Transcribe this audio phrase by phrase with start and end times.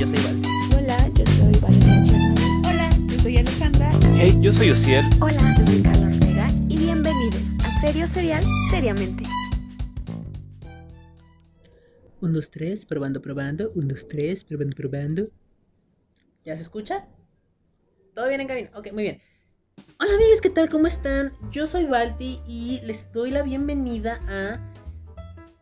[0.00, 0.42] yo soy Val.
[0.78, 2.34] Hola, yo soy Valeria
[2.66, 3.92] Hola, yo soy Alejandra.
[4.16, 5.04] Hey, yo soy Ociel.
[5.20, 9.24] Hola, yo soy Carla Ortega y bienvenidos a Serio Serial Seriamente.
[12.22, 13.72] 1, 2, 3, probando, probando.
[13.74, 15.28] 1, 2, 3, probando, probando.
[16.44, 17.06] ¿Ya se escucha?
[18.14, 18.70] ¿Todo bien en cabina?
[18.74, 19.20] Ok, muy bien.
[20.00, 20.70] Hola amigos, ¿qué tal?
[20.70, 21.34] ¿Cómo están?
[21.52, 24.72] Yo soy Balti y les doy la bienvenida a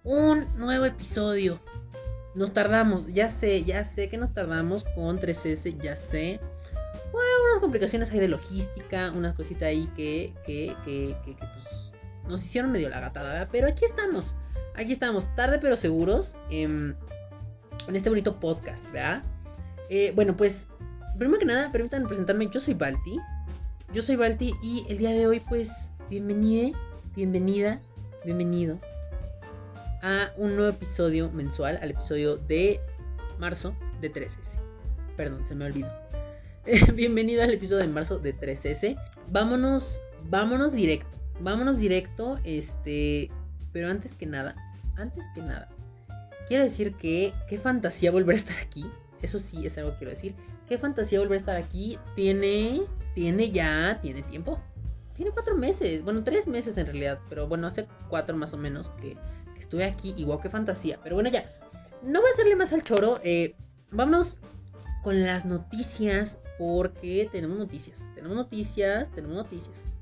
[0.04, 1.60] un nuevo episodio.
[2.38, 6.38] Nos tardamos, ya sé, ya sé que nos tardamos con 3S, ya sé.
[7.10, 11.92] Bueno, unas complicaciones ahí de logística, unas cositas ahí que, que, que, que, que, pues,
[12.28, 13.48] nos hicieron medio la gatada, ¿verdad?
[13.50, 14.36] Pero aquí estamos,
[14.76, 16.94] aquí estamos, tarde pero seguros, em,
[17.88, 19.24] en este bonito podcast, ¿verdad?
[19.90, 20.68] Eh, bueno, pues,
[21.18, 23.18] primero que nada, permítanme presentarme, yo soy Balti,
[23.92, 26.78] yo soy Balti y el día de hoy, pues, bienvenida,
[27.16, 27.80] bienvenida,
[28.24, 28.78] bienvenido
[30.02, 32.80] a un nuevo episodio mensual, al episodio de
[33.38, 34.52] marzo de 3S.
[35.16, 35.90] Perdón, se me olvidó.
[36.94, 38.96] Bienvenido al episodio de marzo de 3S.
[39.30, 41.16] Vámonos, vámonos directo.
[41.40, 43.30] Vámonos directo, este,
[43.72, 44.56] pero antes que nada,
[44.96, 45.68] antes que nada,
[46.48, 48.86] quiero decir que qué fantasía volver a estar aquí.
[49.22, 50.34] Eso sí es algo que quiero decir.
[50.68, 51.98] Qué fantasía volver a estar aquí.
[52.14, 52.82] Tiene,
[53.14, 54.60] tiene ya, tiene tiempo.
[55.14, 58.90] Tiene cuatro meses, bueno, tres meses en realidad, pero bueno, hace cuatro más o menos
[58.90, 59.16] que,
[59.68, 60.14] estuve aquí.
[60.16, 60.98] Igual que fantasía.
[61.02, 61.44] Pero bueno, ya,
[62.02, 63.20] no voy a hacerle más al choro.
[63.22, 63.54] Eh,
[63.90, 64.40] vámonos
[65.04, 68.10] con las noticias porque tenemos noticias.
[68.14, 69.98] Tenemos noticias, tenemos noticias.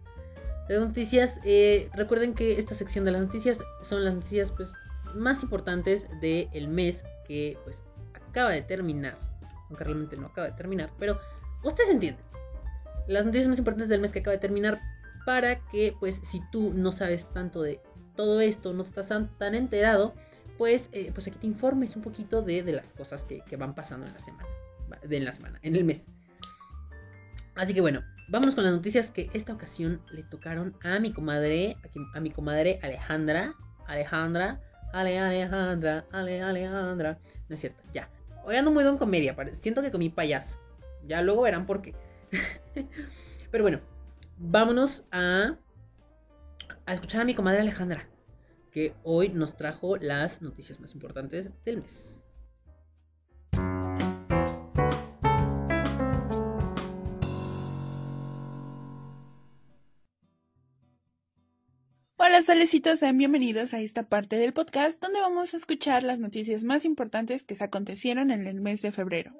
[0.68, 1.40] Tenemos noticias.
[1.44, 4.72] Eh, recuerden que esta sección de las noticias son las noticias pues,
[5.14, 7.82] más importantes del mes que pues
[8.14, 9.18] acaba de terminar.
[9.68, 10.92] Aunque realmente no acaba de terminar.
[10.98, 11.18] Pero
[11.64, 12.24] ustedes entienden.
[13.08, 14.80] Las noticias más importantes del mes que acaba de terminar.
[15.24, 17.80] Para que pues si tú no sabes tanto de
[18.16, 20.14] todo esto, no estás tan enterado.
[20.58, 23.74] Pues, eh, pues aquí te informes un poquito de, de las cosas que, que van
[23.74, 24.48] pasando en la semana
[25.02, 26.08] de la semana, en el mes.
[27.54, 31.76] Así que bueno, vámonos con las noticias que esta ocasión le tocaron a mi comadre,
[32.14, 33.54] a mi comadre Alejandra,
[33.86, 34.60] Alejandra,
[34.92, 37.18] Ale Alejandra, Ale Alejandra.
[37.48, 38.10] No es cierto, ya.
[38.44, 40.58] Hoy ando muy don comedia, siento que comí payaso.
[41.06, 41.94] Ya luego verán por qué.
[43.50, 43.80] Pero bueno,
[44.38, 45.56] vámonos a,
[46.86, 48.08] a escuchar a mi comadre Alejandra,
[48.70, 52.20] que hoy nos trajo las noticias más importantes del mes.
[62.18, 66.62] Hola solecitos, sean bienvenidos a esta parte del podcast donde vamos a escuchar las noticias
[66.62, 69.32] más importantes que se acontecieron en el mes de febrero.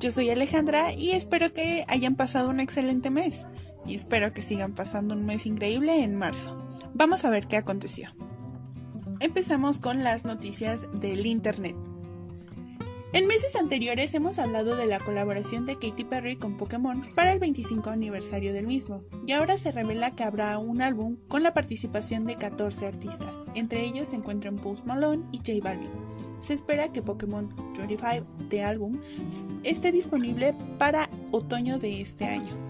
[0.00, 3.46] Yo soy Alejandra y espero que hayan pasado un excelente mes
[3.86, 6.56] y espero que sigan pasando un mes increíble en marzo.
[6.94, 8.10] Vamos a ver qué aconteció.
[9.20, 11.76] Empezamos con las noticias del Internet.
[13.12, 17.40] En meses anteriores hemos hablado de la colaboración de Katy Perry con Pokémon para el
[17.40, 22.24] 25 aniversario del mismo, y ahora se revela que habrá un álbum con la participación
[22.24, 25.90] de 14 artistas, entre ellos se encuentran Post Malone y J Balvin.
[26.40, 29.00] Se espera que Pokémon 25 de álbum
[29.64, 32.69] esté disponible para otoño de este año.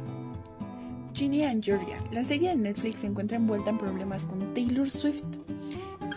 [1.12, 5.24] Ginny and Georgia, la serie de Netflix se encuentra envuelta en problemas con Taylor Swift.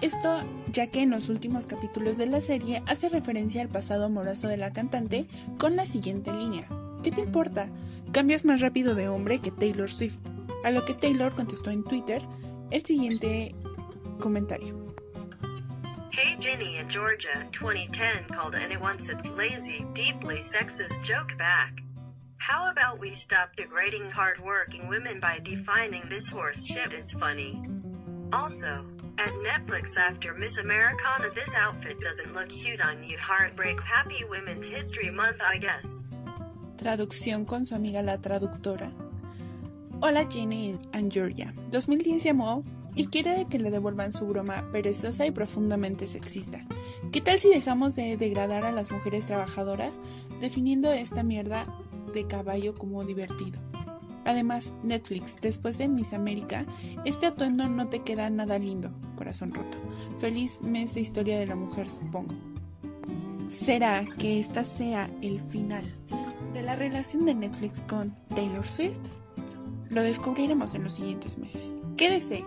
[0.01, 4.47] Esto ya que en los últimos capítulos de la serie hace referencia al pasado amoroso
[4.47, 5.27] de la cantante
[5.57, 6.67] con la siguiente línea.
[7.03, 7.69] ¿Qué te importa?
[8.11, 10.19] Cambias más rápido de hombre que Taylor Swift.
[10.63, 12.25] A lo que Taylor contestó en Twitter
[12.71, 13.53] el siguiente
[14.19, 14.83] comentario.
[16.11, 21.82] Hey Ginny and Georgia, 2010 called anyone sits lazy, deeply sexist joke back.
[22.43, 27.57] How about we stop degrading hardworking women by defining this horse shit as funny?
[28.33, 28.83] Also,
[29.17, 33.17] at Netflix after Miss Americana, this outfit doesn't look cute on you.
[33.17, 35.85] Heartbreak Happy Women's History Month, I guess.
[36.75, 38.91] Traducción con su amiga la traductora.
[40.01, 41.53] Hola Jenny and Georgia.
[41.71, 46.59] 2010 llamó y quiere que le devuelvan su broma perezosa y profundamente sexista.
[47.13, 50.01] ¿Qué tal si dejamos de degradar a las mujeres trabajadoras
[50.41, 51.67] definiendo esta mierda
[52.13, 53.59] de caballo como divertido?
[54.25, 56.65] Además, Netflix, después de Miss América,
[57.03, 59.77] este atuendo no te queda nada lindo, corazón roto.
[60.17, 62.33] Feliz mes de historia de la mujer, supongo.
[63.47, 65.83] ¿Será que esta sea el final
[66.53, 68.99] de la relación de Netflix con Taylor Swift?
[69.89, 71.75] Lo descubriremos en los siguientes meses.
[71.97, 72.45] Quédese,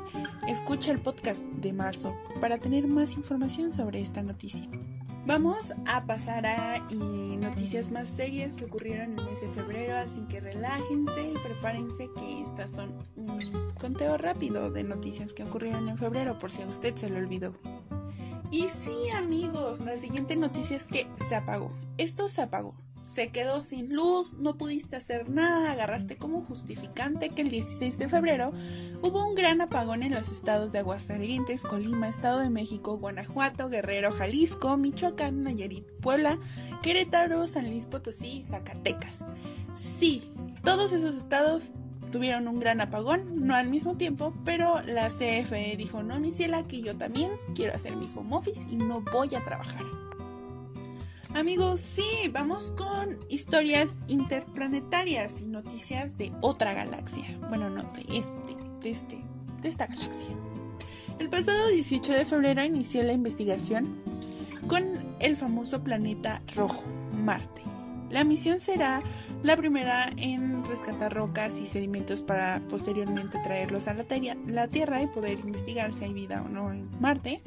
[0.49, 4.67] escucha el podcast de marzo para tener más información sobre esta noticia.
[5.27, 10.21] Vamos a pasar a noticias más serias que ocurrieron en el mes de febrero, así
[10.29, 15.99] que relájense y prepárense que estas son un conteo rápido de noticias que ocurrieron en
[15.99, 17.57] febrero por si a usted se lo olvidó.
[18.53, 21.73] Y sí, amigos, la siguiente noticia es que se apagó.
[21.99, 22.77] Esto se apagó.
[23.07, 28.09] Se quedó sin luz, no pudiste hacer nada, agarraste como justificante que el 16 de
[28.09, 28.53] febrero
[29.03, 34.13] hubo un gran apagón en los estados de Aguascalientes, Colima, Estado de México, Guanajuato, Guerrero,
[34.13, 36.39] Jalisco, Michoacán, Nayarit, Puebla,
[36.83, 39.25] Querétaro, San Luis Potosí y Zacatecas.
[39.73, 40.33] Sí,
[40.65, 41.73] todos esos estados
[42.11, 46.67] tuvieron un gran apagón, no al mismo tiempo, pero la CFE dijo, no, mi ciela,
[46.67, 50.06] que yo también quiero hacer mi home office y no voy a trabajar.
[51.37, 57.27] Amigos, sí, vamos con historias interplanetarias y noticias de otra galaxia.
[57.51, 59.23] Bueno, no de este, de este,
[59.61, 60.35] de esta galaxia.
[61.19, 64.03] El pasado 18 de febrero inició la investigación
[64.67, 67.61] con el famoso planeta rojo, Marte.
[68.09, 69.03] La misión será
[69.43, 74.07] la primera en rescatar rocas y sedimentos para posteriormente traerlos a la,
[74.47, 77.43] la Tierra y poder investigar si hay vida o no en Marte.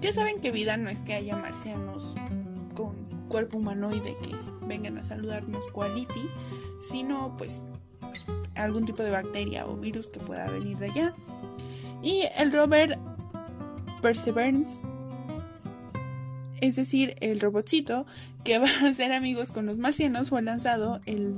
[0.00, 2.14] Ya saben que vida no es que haya marcianos
[2.78, 2.94] con
[3.28, 4.34] cuerpo humanoide que
[4.66, 6.30] vengan a saludarnos quality,
[6.80, 7.70] sino pues
[8.54, 11.14] algún tipo de bacteria o virus que pueda venir de allá.
[12.02, 12.98] Y el rover
[14.00, 14.86] Perseverance
[16.60, 18.06] es decir, el robotcito
[18.44, 21.34] que va a ser amigos con los marcianos fue lanzado el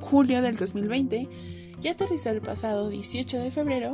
[0.00, 1.28] julio del 2020
[1.82, 3.92] y aterrizó el pasado 18 de febrero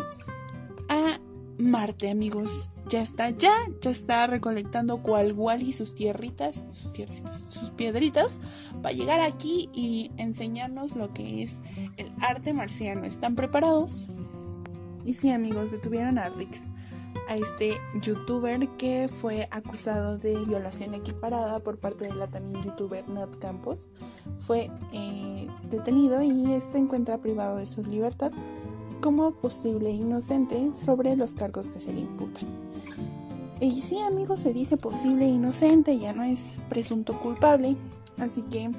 [0.88, 1.18] a
[1.58, 2.70] Marte, amigos.
[2.88, 8.38] Ya está, ya, ya está recolectando cual y sus tierritas, sus tierritas, sus piedritas
[8.82, 11.62] para llegar aquí y enseñarnos lo que es
[11.96, 13.04] el arte marciano.
[13.04, 14.06] ¿Están preparados?
[15.04, 16.68] Y sí, amigos, detuvieron a Rix
[17.28, 23.08] a este youtuber que fue acusado de violación equiparada por parte de la también youtuber
[23.08, 23.88] Nat Campos.
[24.38, 28.32] Fue eh, detenido y se encuentra privado de su libertad
[29.04, 32.48] como posible inocente sobre los cargos que se le imputan.
[33.60, 37.76] Y sí, amigos, se dice posible inocente, ya no es presunto culpable,
[38.16, 38.70] así que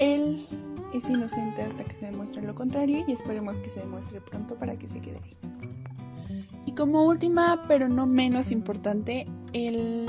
[0.00, 0.44] él
[0.92, 4.76] es inocente hasta que se demuestre lo contrario y esperemos que se demuestre pronto para
[4.76, 5.36] que se quede ahí.
[6.66, 10.06] Y como última, pero no menos importante, el...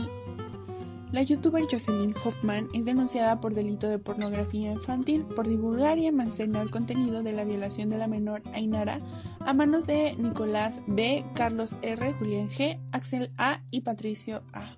[1.12, 6.70] la youtuber Jocelyn Hoffman es denunciada por delito de pornografía infantil por divulgar y almacenar
[6.70, 9.02] contenido de la violación de la menor Ainara
[9.40, 13.64] a manos de Nicolás B., Carlos R., Julián G., Axel A.
[13.72, 14.78] y Patricio A.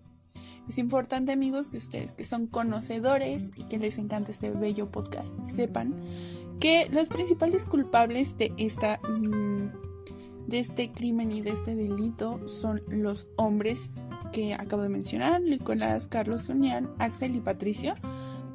[0.68, 5.36] Es importante amigos que ustedes que son conocedores y que les encanta este bello podcast
[5.44, 5.96] sepan
[6.60, 9.00] que los principales culpables de esta...
[9.08, 9.90] Mm,
[10.50, 13.94] de este crimen y de este delito son los hombres
[14.32, 17.96] que acabo de mencionar, Nicolás, Carlos, Julián, Axel y Patricio,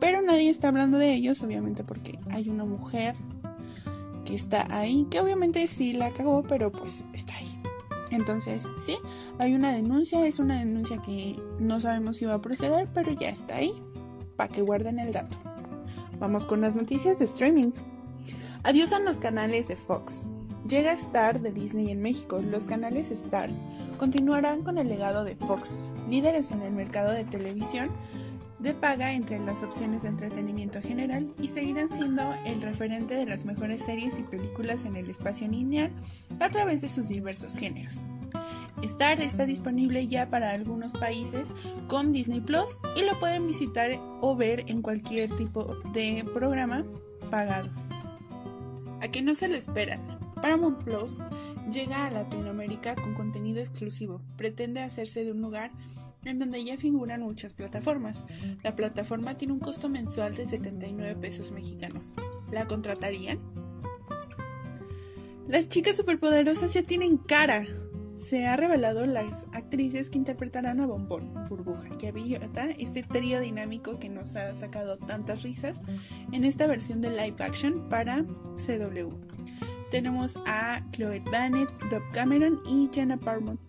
[0.00, 3.14] pero nadie está hablando de ellos, obviamente porque hay una mujer
[4.24, 7.60] que está ahí, que obviamente sí la cagó, pero pues está ahí.
[8.10, 8.96] Entonces, sí,
[9.38, 13.28] hay una denuncia, es una denuncia que no sabemos si va a proceder, pero ya
[13.28, 13.72] está ahí,
[14.36, 15.36] para que guarden el dato.
[16.18, 17.72] Vamos con las noticias de streaming.
[18.62, 20.22] Adiós a los canales de Fox.
[20.68, 22.40] Llega Star de Disney en México.
[22.40, 23.50] Los canales Star
[23.96, 27.90] continuarán con el legado de Fox, líderes en el mercado de televisión
[28.58, 33.44] de paga entre las opciones de entretenimiento general y seguirán siendo el referente de las
[33.44, 35.92] mejores series y películas en el espacio lineal
[36.40, 38.04] a través de sus diversos géneros.
[38.82, 41.52] Star está disponible ya para algunos países
[41.88, 46.84] con Disney Plus y lo pueden visitar o ver en cualquier tipo de programa
[47.30, 47.70] pagado.
[49.02, 50.00] A que no se lo esperan.
[50.36, 51.18] Paramount Plus
[51.72, 54.20] llega a Latinoamérica con contenido exclusivo.
[54.36, 55.70] Pretende hacerse de un lugar
[56.24, 58.24] en donde ya figuran muchas plataformas.
[58.62, 62.14] La plataforma tiene un costo mensual de 79 pesos mexicanos.
[62.50, 63.38] ¿La contratarían?
[65.46, 67.66] Las chicas superpoderosas ya tienen cara.
[68.16, 73.98] Se ha revelado las actrices que interpretarán a Bombón, Burbuja y está este trío dinámico
[73.98, 75.82] que nos ha sacado tantas risas
[76.32, 82.90] en esta versión de live action para CW tenemos a Chloe Bennett, Dove Cameron y
[82.92, 83.60] Jenna Parmont.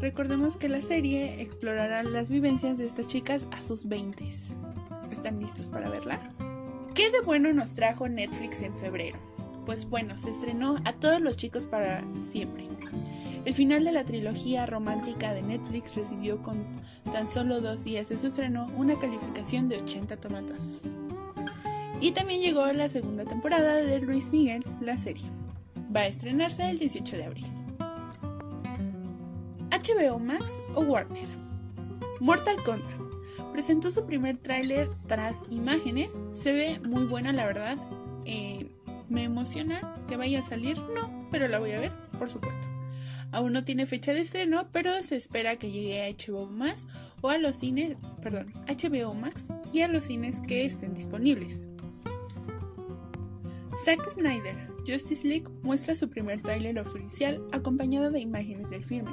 [0.00, 4.28] Recordemos que la serie explorará las vivencias de estas chicas a sus 20.
[5.08, 6.18] ¿Están listos para verla?
[6.96, 9.20] ¿Qué de bueno nos trajo Netflix en febrero?
[9.66, 12.66] Pues bueno, se estrenó a todos los chicos para siempre.
[13.44, 16.66] El final de la trilogía romántica de Netflix recibió con
[17.12, 20.92] tan solo dos días de su estreno una calificación de 80 tomatazos.
[22.00, 25.30] Y también llegó la segunda temporada de Luis Miguel, la serie
[25.94, 27.46] va a estrenarse el 18 de abril.
[29.70, 31.28] HBO Max o Warner.
[32.20, 32.98] Mortal Kombat
[33.52, 36.22] presentó su primer tráiler tras imágenes.
[36.30, 37.76] Se ve muy buena, la verdad.
[38.24, 38.70] Eh,
[39.08, 42.66] me emociona que vaya a salir, no, pero la voy a ver, por supuesto.
[43.32, 46.86] Aún no tiene fecha de estreno, pero se espera que llegue a HBO Max
[47.20, 51.60] o a los cines, perdón, HBO Max y a los cines que estén disponibles.
[53.84, 59.10] Zack Snyder, Justice League muestra su primer tráiler oficial acompañado de imágenes del filme.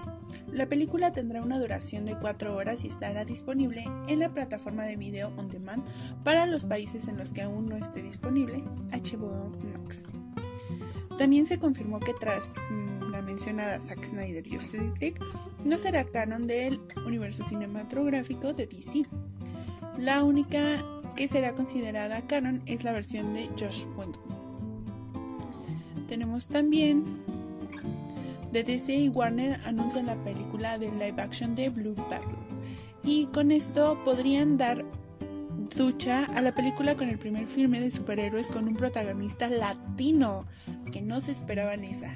[0.49, 4.95] La película tendrá una duración de 4 horas y estará disponible en la plataforma de
[4.95, 5.83] video on demand
[6.23, 10.03] para los países en los que aún no esté disponible, HBO Max.
[11.17, 15.19] También se confirmó que tras mm, la mencionada Zack Snyder Justice League
[15.65, 19.05] no será canon del universo cinematográfico de DC.
[19.97, 20.85] La única
[21.17, 24.24] que será considerada canon es la versión de Josh Whedon.
[26.07, 27.03] Tenemos también
[28.51, 32.37] de DC y Warner anuncian la película de live action de Blue Battle.
[33.03, 34.85] Y con esto podrían dar
[35.75, 40.45] ducha a la película con el primer filme de superhéroes con un protagonista latino,
[40.91, 42.15] que no se esperaban esa.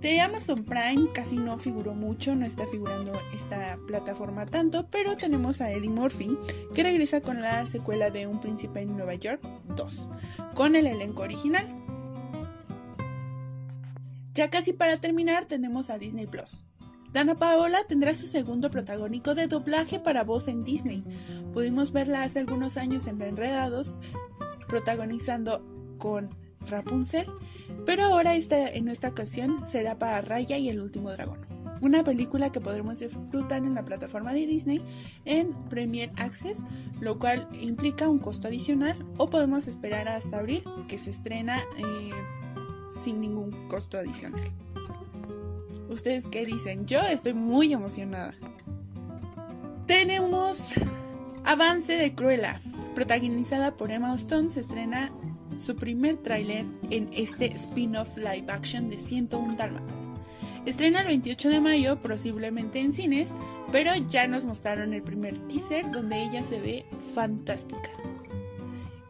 [0.00, 5.60] De Amazon Prime casi no figuró mucho, no está figurando esta plataforma tanto, pero tenemos
[5.60, 6.38] a Eddie Murphy
[6.74, 9.42] que regresa con la secuela de Un Príncipe en Nueva York
[9.76, 10.08] 2,
[10.54, 11.68] con el elenco original.
[14.32, 16.64] Ya casi para terminar tenemos a Disney Plus.
[17.12, 21.04] Dana Paola tendrá su segundo protagónico de doblaje para voz en Disney.
[21.52, 23.98] Pudimos verla hace algunos años en Enredados,
[24.66, 25.62] protagonizando
[25.98, 26.30] con
[26.68, 27.26] Rapunzel,
[27.86, 31.38] pero ahora esta, en esta ocasión será para Raya y el último dragón.
[31.80, 34.82] Una película que podremos disfrutar en la plataforma de Disney
[35.24, 36.62] en Premier Access,
[37.00, 42.10] lo cual implica un costo adicional, o podemos esperar hasta abril que se estrena eh,
[43.02, 44.52] sin ningún costo adicional.
[45.88, 46.86] ¿Ustedes qué dicen?
[46.86, 48.34] Yo estoy muy emocionada.
[49.86, 50.74] Tenemos
[51.44, 52.60] Avance de Cruella,
[52.94, 55.10] protagonizada por Emma Stone, se estrena
[55.60, 60.08] su primer tráiler en este spin-off live action de 101 Dálmatas.
[60.66, 63.30] Estrena el 28 de mayo, posiblemente en cines,
[63.72, 67.90] pero ya nos mostraron el primer teaser donde ella se ve fantástica.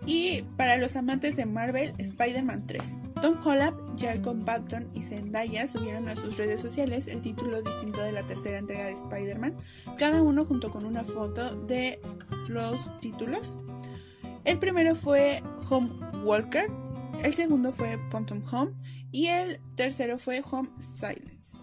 [0.06, 2.82] Y para los amantes de Marvel, Spider-Man 3.
[3.20, 8.12] Tom Holland, Jacob Patton y Zendaya subieron a sus redes sociales el título distinto de
[8.12, 9.56] la tercera entrega de Spider-Man,
[9.98, 12.00] cada uno junto con una foto de
[12.48, 13.56] los títulos.
[14.44, 15.90] El primero fue Home
[16.24, 16.70] Walker,
[17.22, 18.72] el segundo fue Phantom Home
[19.12, 21.56] y el tercero fue Home Silence.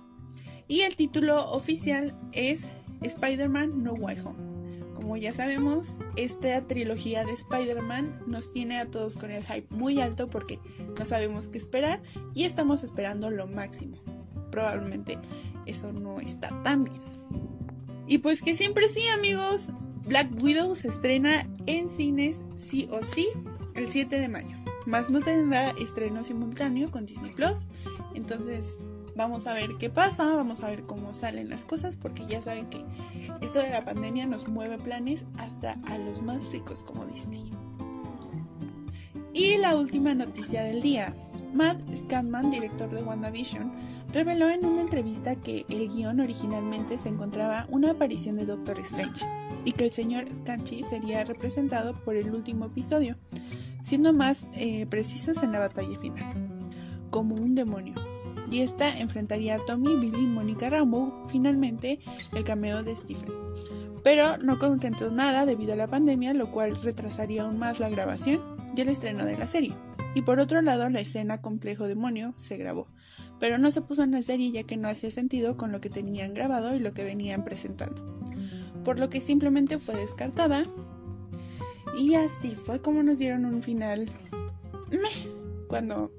[0.68, 2.68] Y el título oficial es
[3.02, 4.48] Spider-Man No Way Home.
[4.94, 10.02] Como ya sabemos, esta trilogía de Spider-Man nos tiene a todos con el hype muy
[10.02, 10.60] alto porque
[10.98, 12.02] no sabemos qué esperar
[12.34, 13.98] y estamos esperando lo máximo.
[14.52, 15.18] Probablemente
[15.66, 17.02] eso no está tan bien.
[18.08, 19.70] Y pues que siempre sí, amigos,
[20.08, 23.28] Black Widow se estrena en cines sí o sí
[23.76, 24.56] el 7 de mayo.
[24.86, 27.68] Más no tendrá estreno simultáneo con Disney Plus.
[28.16, 32.40] Entonces, Vamos a ver qué pasa, vamos a ver cómo salen las cosas, porque ya
[32.40, 32.86] saben que
[33.42, 37.52] esto de la pandemia nos mueve planes hasta a los más ricos como Disney.
[39.34, 41.16] Y la última noticia del día.
[41.52, 43.72] Matt Scatman, director de WandaVision,
[44.12, 49.26] reveló en una entrevista que el guion originalmente se encontraba una aparición de Doctor Strange
[49.66, 53.18] y que el señor Scanchi sería representado por el último episodio,
[53.82, 56.50] siendo más eh, precisos en la batalla final,
[57.10, 57.96] como un demonio
[58.52, 62.00] y esta enfrentaría a Tommy, Billy Mónica Rambeau, finalmente
[62.34, 63.34] el cameo de Stephen.
[64.04, 68.42] Pero no contentó nada debido a la pandemia, lo cual retrasaría aún más la grabación
[68.76, 69.76] y el estreno de la serie.
[70.16, 72.88] Y por otro lado, la escena Complejo Demonio se grabó,
[73.40, 75.90] pero no se puso en la serie ya que no hacía sentido con lo que
[75.90, 78.02] tenían grabado y lo que venían presentando.
[78.84, 80.66] Por lo que simplemente fue descartada.
[81.98, 84.10] Y así fue como nos dieron un final.
[84.92, 85.32] Meh,
[85.68, 86.12] cuando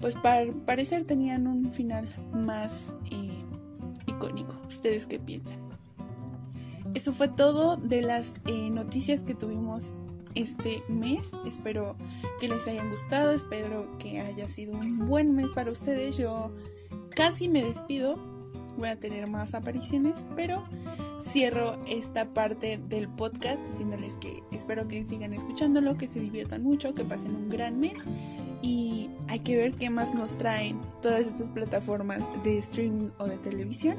[0.00, 3.44] pues para parecer tenían un final más eh,
[4.06, 4.56] icónico.
[4.68, 5.58] ¿Ustedes qué piensan?
[6.94, 9.94] Eso fue todo de las eh, noticias que tuvimos
[10.38, 11.32] este mes.
[11.44, 11.96] Espero
[12.40, 16.16] que les hayan gustado, espero que haya sido un buen mes para ustedes.
[16.16, 16.52] Yo
[17.14, 18.18] casi me despido,
[18.76, 20.64] voy a tener más apariciones, pero
[21.20, 26.94] cierro esta parte del podcast diciéndoles que espero que sigan escuchándolo, que se diviertan mucho,
[26.94, 27.98] que pasen un gran mes
[28.62, 33.38] y hay que ver qué más nos traen todas estas plataformas de streaming o de
[33.38, 33.96] televisión.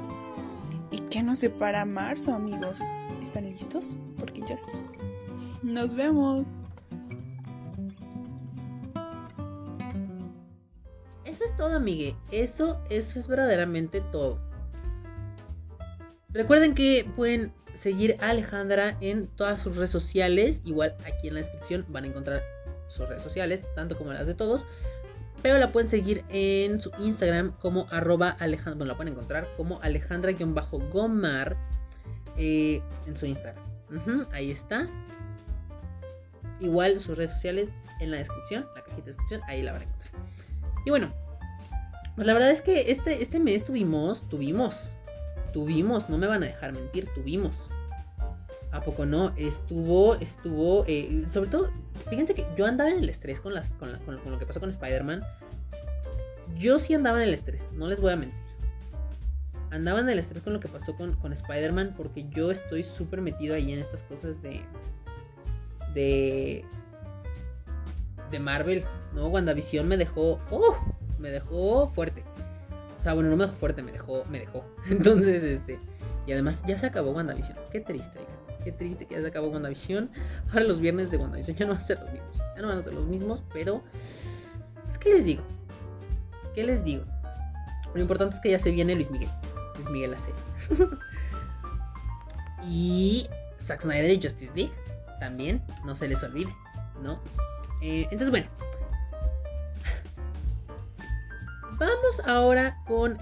[0.90, 2.80] ¿Y qué nos separa marzo, amigos?
[3.22, 3.98] ¿Están listos?
[4.18, 4.99] Porque ya está.
[5.62, 6.46] Nos vemos.
[11.24, 12.16] Eso es todo, amigue.
[12.30, 14.40] Eso, eso es verdaderamente todo.
[16.30, 20.62] Recuerden que pueden seguir a Alejandra en todas sus redes sociales.
[20.64, 22.42] Igual aquí en la descripción van a encontrar
[22.88, 24.66] sus redes sociales, tanto como las de todos.
[25.42, 28.76] Pero la pueden seguir en su Instagram como arroba Alejandra.
[28.76, 31.56] Bueno, la pueden encontrar como Alejandra-Gomar
[32.36, 33.64] eh, en su Instagram.
[34.32, 34.88] Ahí está.
[36.60, 39.84] Igual sus redes sociales en la descripción, la cajita de descripción, ahí la van a
[39.84, 40.12] encontrar.
[40.86, 41.12] Y bueno,
[42.16, 44.92] pues la verdad es que este, este mes tuvimos, tuvimos,
[45.52, 47.70] tuvimos, no me van a dejar mentir, tuvimos.
[48.72, 49.32] ¿A poco no?
[49.36, 51.70] Estuvo, estuvo, eh, sobre todo,
[52.08, 53.90] fíjense que yo andaba en el estrés con, las, con,
[54.24, 55.24] lo que pasó con Spider-Man.
[56.56, 58.38] Yo sí andaba en el estrés, no les voy a mentir.
[59.70, 63.22] Andaba en el estrés con lo que pasó con, con Spider-Man porque yo estoy súper
[63.22, 64.60] metido ahí en estas cosas de...
[65.94, 66.64] De...
[68.30, 69.28] De Marvel, ¿no?
[69.28, 70.40] WandaVision me dejó...
[70.50, 70.76] ¡Oh!
[71.18, 72.24] Me dejó fuerte.
[72.98, 74.24] O sea, bueno, no me dejó fuerte, me dejó...
[74.30, 74.64] Me dejó.
[74.90, 75.78] Entonces, este...
[76.26, 77.58] Y además ya se acabó WandaVision.
[77.72, 78.30] Qué triste, oiga.
[78.64, 80.10] Qué triste que ya se acabó WandaVision.
[80.48, 82.36] Ahora los viernes de WandaVision ya no van a ser los mismos.
[82.54, 83.82] Ya no van a ser los mismos, pero...
[84.84, 85.42] Pues, ¿qué les digo?
[86.54, 87.04] ¿Qué les digo?
[87.94, 89.30] Lo importante es que ya se viene Luis Miguel.
[89.76, 90.40] Luis Miguel la serie.
[92.68, 93.26] y
[93.58, 94.72] Zack Snyder y Justice League.
[95.20, 96.52] También, no se les olvide,
[97.02, 97.20] ¿no?
[97.82, 98.48] Eh, entonces, bueno.
[101.78, 103.16] Vamos ahora con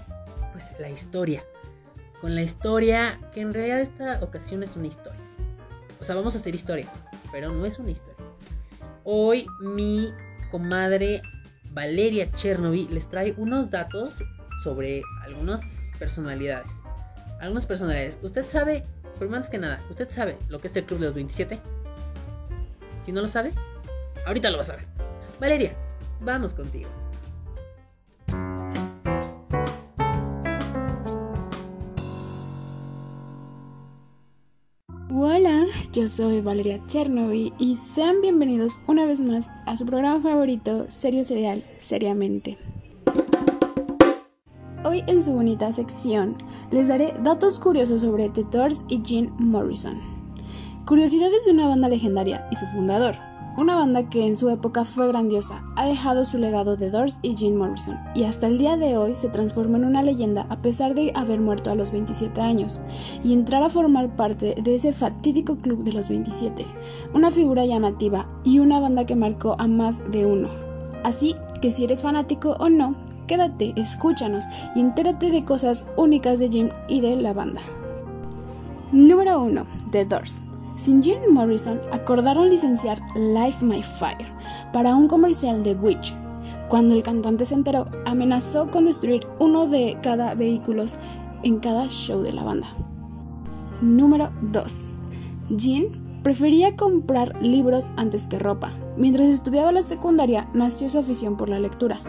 [0.51, 1.43] pues la historia.
[2.19, 5.19] Con la historia que en realidad esta ocasión es una historia.
[6.01, 6.87] O sea, vamos a hacer historia,
[7.31, 8.25] pero no es una historia.
[9.03, 10.11] Hoy mi
[10.51, 11.21] comadre
[11.71, 14.23] Valeria Chernobyl les trae unos datos
[14.63, 16.73] sobre algunas personalidades.
[17.39, 18.19] Algunas personalidades.
[18.21, 18.83] Usted sabe,
[19.17, 21.59] primero antes que nada, ¿usted sabe lo que es el Club de los 27?
[23.09, 23.53] Si no lo sabe,
[24.27, 24.85] ahorita lo vas a ver.
[25.39, 25.75] Valeria,
[26.21, 26.87] vamos contigo.
[35.09, 40.85] Hola, yo soy Valeria Chernobyl y sean bienvenidos una vez más a su programa favorito,
[40.87, 42.59] Serio Serial, Seriamente.
[44.85, 46.35] Hoy en su bonita sección
[46.69, 50.18] les daré datos curiosos sobre The Doors y Jim Morrison.
[50.89, 53.13] Curiosidades de una banda legendaria y su fundador.
[53.59, 57.35] Una banda que en su época fue grandiosa, ha dejado su legado de Doors y
[57.35, 60.95] Jim Morrison, y hasta el día de hoy se transformó en una leyenda a pesar
[60.95, 62.81] de haber muerto a los 27 años,
[63.23, 66.65] y entrar a formar parte de ese fatídico club de los 27,
[67.13, 70.49] una figura llamativa y una banda que marcó a más de uno.
[71.03, 72.95] Así que si eres fanático o no,
[73.27, 77.61] quédate, escúchanos y entérate de cosas únicas de Jim y de la banda.
[78.91, 79.67] Número 1.
[79.91, 80.41] The Doors.
[80.79, 84.33] Sin Jim Morrison acordaron licenciar Light My Fire
[84.71, 86.15] para un comercial de Witch.
[86.69, 90.95] Cuando el cantante se enteró, amenazó con destruir uno de cada vehículos
[91.43, 92.67] en cada show de la banda.
[93.81, 94.89] Número 2.
[95.57, 95.89] Jim
[96.23, 98.71] prefería comprar libros antes que ropa.
[98.95, 101.99] Mientras estudiaba la secundaria, nació su afición por la lectura.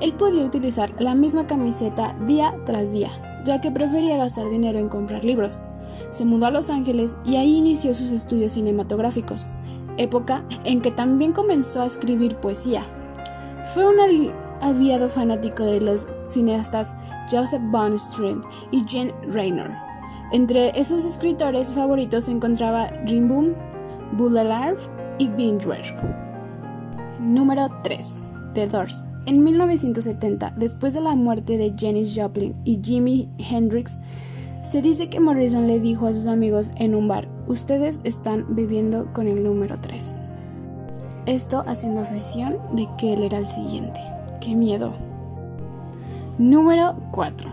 [0.00, 3.10] Él podía utilizar la misma camiseta día tras día,
[3.44, 5.60] ya que prefería gastar dinero en comprar libros.
[6.10, 9.48] Se mudó a Los Ángeles y ahí inició sus estudios cinematográficos,
[9.96, 12.84] época en que también comenzó a escribir poesía.
[13.74, 16.94] Fue un aviado fanático de los cineastas
[17.30, 17.96] Joseph Von
[18.70, 19.70] y Jean Rayner.
[20.32, 23.52] Entre esos escritores favoritos se encontraba Rimbaud,
[24.12, 24.78] Baudelaire
[25.18, 25.82] y Binger.
[27.20, 28.22] Número 3.
[28.54, 29.04] The Doors.
[29.26, 34.00] En 1970, después de la muerte de Janis Joplin y Jimi Hendrix,
[34.62, 39.12] se dice que Morrison le dijo a sus amigos en un bar, ustedes están viviendo
[39.12, 40.16] con el número 3.
[41.26, 44.00] Esto haciendo afición de que él era el siguiente.
[44.40, 44.92] ¡Qué miedo!
[46.38, 47.50] Número 4.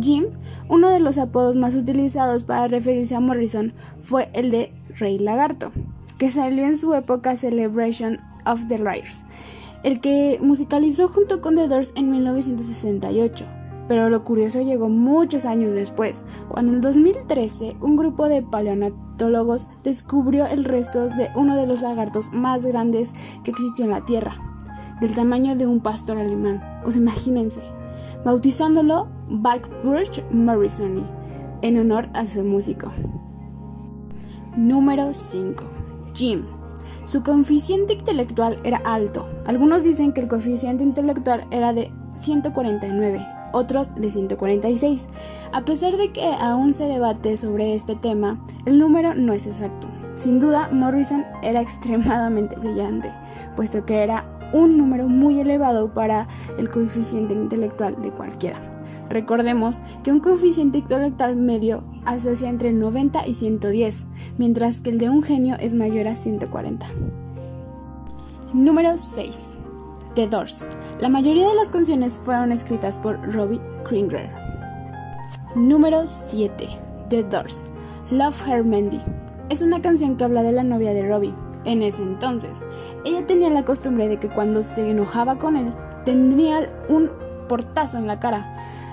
[0.00, 0.26] Jim,
[0.68, 5.72] uno de los apodos más utilizados para referirse a Morrison, fue el de Rey Lagarto,
[6.18, 9.26] que salió en su época Celebration of the Rares,
[9.82, 13.61] el que musicalizó junto con The Doors en 1968.
[13.92, 20.46] Pero lo curioso llegó muchos años después, cuando en 2013 un grupo de paleontólogos descubrió
[20.46, 23.12] el resto de uno de los lagartos más grandes
[23.44, 24.34] que existió en la Tierra,
[25.02, 26.62] del tamaño de un pastor alemán.
[26.82, 27.60] Pues imagínense,
[28.24, 31.06] bautizándolo Buckbridge Morrison
[31.60, 32.90] en honor a su músico.
[34.56, 35.64] Número 5.
[36.14, 36.46] Jim.
[37.04, 39.26] Su coeficiente intelectual era alto.
[39.44, 45.08] Algunos dicen que el coeficiente intelectual era de 149, otros de 146.
[45.52, 49.88] A pesar de que aún se debate sobre este tema, el número no es exacto.
[50.14, 53.12] Sin duda, Morrison era extremadamente brillante,
[53.56, 58.58] puesto que era un número muy elevado para el coeficiente intelectual de cualquiera.
[59.08, 64.06] Recordemos que un coeficiente intelectual medio asocia entre 90 y 110,
[64.38, 66.86] mientras que el de un genio es mayor a 140.
[68.54, 69.58] Número 6.
[70.14, 70.66] The Doors.
[71.00, 74.28] La mayoría de las canciones fueron escritas por Robbie Krieger.
[75.54, 76.68] Número 7.
[77.08, 77.64] The Doors.
[78.10, 79.00] Love Her Mandy.
[79.48, 81.34] Es una canción que habla de la novia de Robbie.
[81.64, 82.64] En ese entonces,
[83.04, 85.70] ella tenía la costumbre de que cuando se enojaba con él,
[86.04, 87.10] tendría un
[87.48, 88.52] portazo en la cara,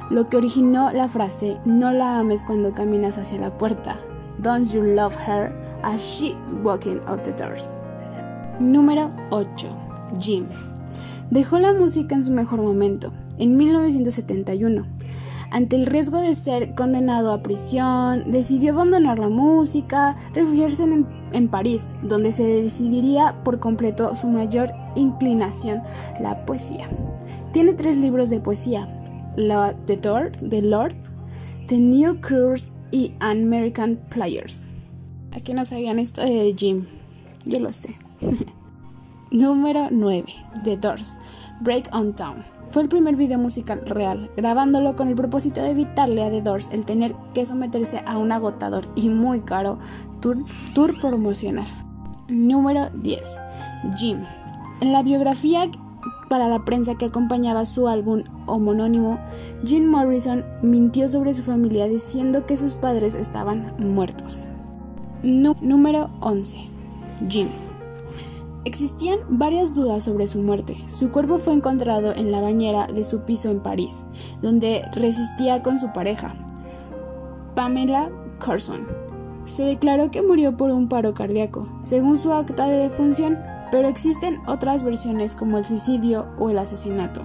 [0.09, 3.97] lo que originó la frase No la ames cuando caminas hacia la puerta.
[4.39, 5.51] Don't you love her
[5.83, 7.71] as she's walking out the doors.
[8.59, 9.67] Número 8.
[10.19, 10.47] Jim.
[11.31, 14.87] Dejó la música en su mejor momento, en 1971.
[15.51, 21.87] Ante el riesgo de ser condenado a prisión, decidió abandonar la música, refugiarse en, París,
[22.01, 25.81] donde se decidiría por completo su mayor inclinación,
[26.19, 26.87] la poesía.
[27.51, 28.87] Tiene tres libros de poesía,
[29.35, 30.97] la, The, Door, The Lord,
[31.67, 34.69] The New Cruise y American Players.
[35.31, 36.85] Aquí no sabían esto de Jim,
[37.45, 37.95] yo lo sé.
[39.31, 40.25] Número 9.
[40.63, 41.19] The Doors.
[41.61, 42.37] Break on Town.
[42.69, 46.71] Fue el primer video musical real, grabándolo con el propósito de evitarle a The Doors
[46.71, 49.77] el tener que someterse a un agotador y muy caro
[50.19, 50.43] tour,
[50.99, 51.67] promocional.
[52.27, 53.39] Número 10.
[53.97, 54.19] Jim.
[54.81, 55.69] En la biografía
[56.27, 59.19] para la prensa que acompañaba su álbum homónimo,
[59.63, 64.47] Jim Morrison mintió sobre su familia diciendo que sus padres estaban muertos.
[65.21, 66.57] número 11.
[67.27, 67.47] Jim.
[68.65, 70.75] Existían varias dudas sobre su muerte.
[70.87, 74.05] Su cuerpo fue encontrado en la bañera de su piso en París,
[74.41, 76.33] donde resistía con su pareja,
[77.55, 78.85] Pamela Carson.
[79.45, 83.39] Se declaró que murió por un paro cardíaco, según su acta de defunción,
[83.71, 87.21] pero existen otras versiones como el suicidio o el asesinato.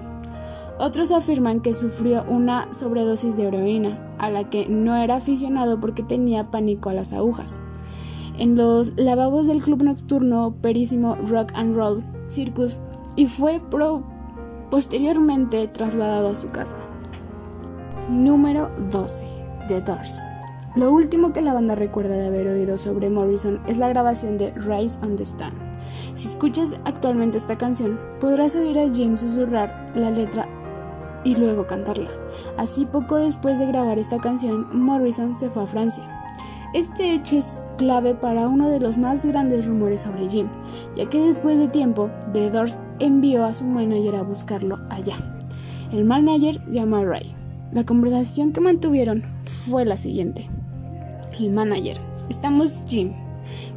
[0.79, 6.03] Otros afirman que sufrió una sobredosis de heroína, a la que no era aficionado porque
[6.05, 7.61] tenía pánico a las agujas
[8.39, 12.79] en los lavabos del club nocturno Perísimo Rock and Roll Circus
[13.17, 13.61] y fue
[14.71, 16.79] posteriormente trasladado a su casa.
[18.09, 19.27] Número 12.
[19.69, 20.19] The Doors.
[20.77, 24.51] Lo último que la banda recuerda de haber oído sobre Morrison es la grabación de
[24.57, 25.55] Rise on the Stand.
[26.15, 30.49] Si escuchas actualmente esta canción, podrás oír a James susurrar la letra
[31.25, 32.11] y luego cantarla.
[32.57, 36.14] Así poco después de grabar esta canción, Morrison se fue a Francia.
[36.75, 40.49] Este hecho es clave para uno de los más grandes rumores sobre Jim,
[40.97, 45.15] ya que después de tiempo, The Doors envió a su manager a buscarlo allá.
[45.93, 47.33] El manager llamó a Ray.
[47.71, 50.51] La conversación que mantuvieron fue la siguiente.
[51.39, 51.97] El manager,
[52.29, 53.13] estamos Jim.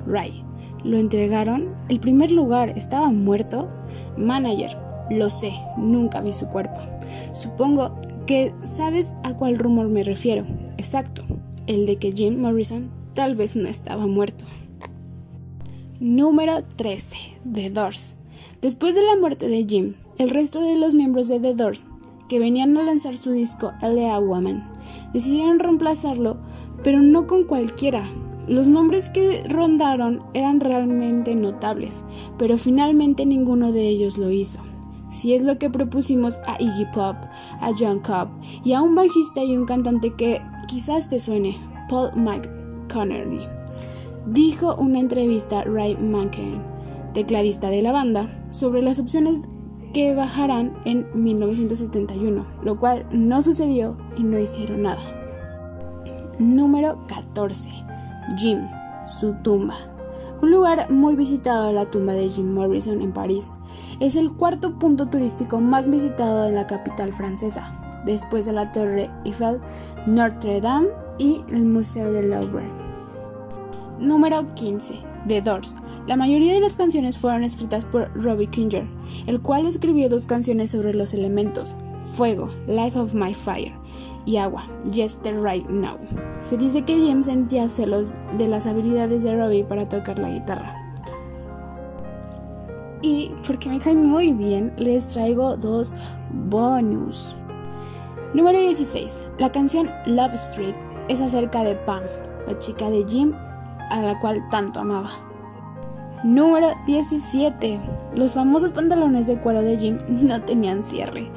[0.08, 0.44] Ray,
[0.84, 1.68] ¿lo entregaron?
[1.90, 3.70] El primer lugar estaba muerto.
[4.18, 4.76] Manager,
[5.12, 6.80] lo sé, nunca vi su cuerpo.
[7.34, 10.48] Supongo que sabes a cuál rumor me refiero.
[10.78, 11.24] Exacto,
[11.68, 14.46] el de que Jim Morrison tal vez no estaba muerto.
[16.00, 17.18] Número 13.
[17.54, 18.16] The Doors.
[18.62, 21.84] Después de la muerte de Jim, el resto de los miembros de The Doors,
[22.30, 24.20] que venían a lanzar su disco L.A.
[24.20, 24.72] Woman,
[25.14, 26.38] decidieron reemplazarlo,
[26.84, 28.08] pero no con cualquiera.
[28.48, 32.06] Los nombres que rondaron eran realmente notables,
[32.38, 34.60] pero finalmente ninguno de ellos lo hizo.
[35.10, 37.16] Si es lo que propusimos a Iggy Pop,
[37.62, 38.30] a John Cobb
[38.64, 41.58] y a un bajista y un cantante que quizás te suene,
[41.90, 43.42] Paul McConaughey.
[44.28, 46.62] Dijo una entrevista a Ray Mankin,
[47.14, 49.48] tecladista de la banda, sobre las opciones
[49.94, 55.02] que bajarán en 1971, lo cual no sucedió y no hicieron nada.
[56.40, 57.70] Número 14.
[58.38, 58.60] Jim,
[59.08, 59.76] su tumba.
[60.42, 63.52] Un lugar muy visitado, la tumba de Jim Morrison en París,
[64.00, 69.12] es el cuarto punto turístico más visitado en la capital francesa, después de la Torre
[69.26, 69.60] Eiffel,
[70.08, 70.88] Notre Dame
[71.20, 72.68] y el Museo del Louvre.
[74.00, 74.96] Número 15.
[75.28, 75.76] The Doors.
[76.08, 78.88] La mayoría de las canciones fueron escritas por Robbie Kinger,
[79.28, 81.76] el cual escribió dos canciones sobre los elementos,
[82.14, 83.74] Fuego, Life of My Fire,
[84.26, 85.98] y Agua, Just Right Now.
[86.40, 90.76] Se dice que Jim sentía celos de las habilidades de Robbie para tocar la guitarra.
[93.02, 95.94] Y porque me caen muy bien, les traigo dos
[96.50, 97.36] bonus.
[98.34, 99.24] Número 16.
[99.40, 100.76] La canción Love Street
[101.08, 102.04] es acerca de Pam,
[102.46, 103.34] la chica de Jim
[103.90, 105.10] a la cual tanto amaba.
[106.26, 107.80] Número 17.
[108.14, 111.32] Los famosos pantalones de cuero de Jim no tenían cierre.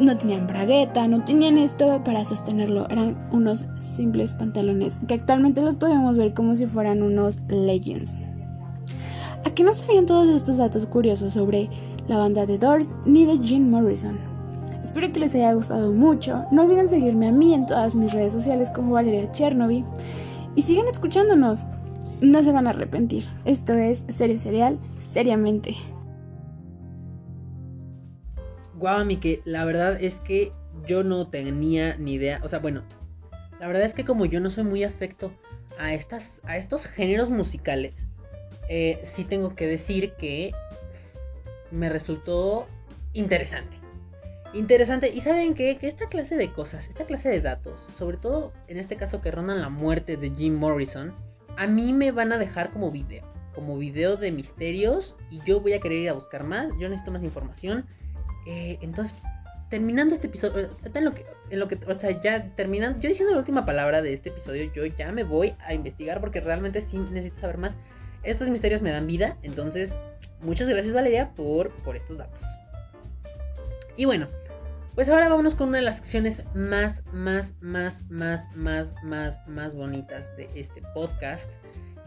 [0.00, 2.88] No tenían bragueta, no tenían esto para sostenerlo.
[2.90, 8.14] Eran unos simples pantalones que actualmente los podemos ver como si fueran unos leggings.
[9.44, 11.68] Aquí no sabían todos estos datos curiosos sobre
[12.06, 14.33] la banda de Doors ni de Jim Morrison.
[14.84, 16.44] Espero que les haya gustado mucho.
[16.52, 19.82] No olviden seguirme a mí en todas mis redes sociales como Valeria Chernobyl.
[20.56, 21.64] Y sigan escuchándonos.
[22.20, 23.24] No se van a arrepentir.
[23.46, 25.74] Esto es Serie Serial, seriamente.
[28.74, 30.52] Guau, que la verdad es que
[30.86, 32.42] yo no tenía ni idea.
[32.44, 32.84] O sea, bueno,
[33.60, 35.32] la verdad es que como yo no soy muy afecto
[35.78, 38.10] a, estas, a estos géneros musicales,
[38.68, 40.52] eh, sí tengo que decir que
[41.70, 42.66] me resultó
[43.14, 43.83] interesante.
[44.54, 45.10] Interesante.
[45.12, 45.76] Y saben qué?
[45.78, 49.32] Que esta clase de cosas, esta clase de datos, sobre todo en este caso que
[49.32, 51.12] rondan la muerte de Jim Morrison,
[51.56, 53.24] a mí me van a dejar como video.
[53.54, 55.16] Como video de misterios.
[55.30, 56.68] Y yo voy a querer ir a buscar más.
[56.78, 57.84] Yo necesito más información.
[58.46, 59.14] Eh, entonces,
[59.70, 63.32] terminando este episodio, en lo que, en lo que, o sea, ya terminando, yo diciendo
[63.32, 66.98] la última palabra de este episodio, yo ya me voy a investigar porque realmente sí
[66.98, 67.76] necesito saber más.
[68.22, 69.96] Estos misterios me dan vida, entonces,
[70.40, 72.40] muchas gracias Valeria por, por estos datos.
[73.96, 74.28] Y bueno,
[74.94, 79.74] pues ahora vámonos con una de las secciones más, más, más, más, más, más, más
[79.74, 81.50] bonitas de este podcast,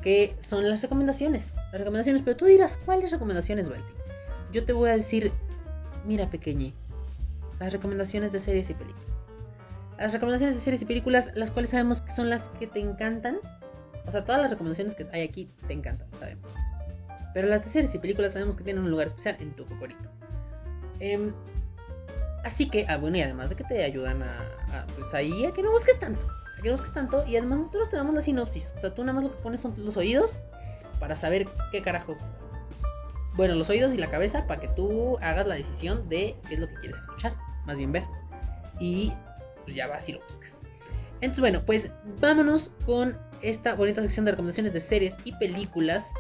[0.01, 1.53] que son las recomendaciones.
[1.71, 3.83] Las recomendaciones, pero tú dirás, ¿cuáles recomendaciones, Valdi?
[4.53, 5.33] Yo te voy a decir,
[6.05, 6.73] mira pequeñe,
[7.59, 9.05] las recomendaciones de series y películas.
[9.97, 13.39] Las recomendaciones de series y películas, las cuales sabemos que son las que te encantan.
[14.05, 16.49] O sea, todas las recomendaciones que hay aquí te encantan, sabemos.
[17.33, 20.09] Pero las de series y películas sabemos que tienen un lugar especial en tu cocorito.
[20.99, 21.33] Em,
[22.47, 25.61] así que, ah, bueno, y además de que te ayudan a, pues ahí a que
[25.61, 26.25] no busques tanto.
[26.57, 27.25] A que no busques tanto.
[27.27, 28.73] Y además nosotros te damos la sinopsis.
[28.77, 30.39] O sea, tú nada más lo que pones son los oídos
[30.99, 32.47] para saber qué carajos.
[33.35, 36.59] Bueno, los oídos y la cabeza para que tú hagas la decisión de qué es
[36.59, 38.03] lo que quieres escuchar más bien ver.
[38.79, 39.13] Y
[39.63, 40.61] pues ya vas y lo buscas.
[41.21, 46.11] Entonces, bueno, pues vámonos con esta bonita sección de recomendaciones de series y películas.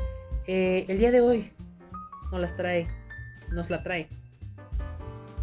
[0.45, 1.53] Eh, el día de hoy
[2.31, 2.87] nos las trae,
[3.49, 4.07] nos la trae.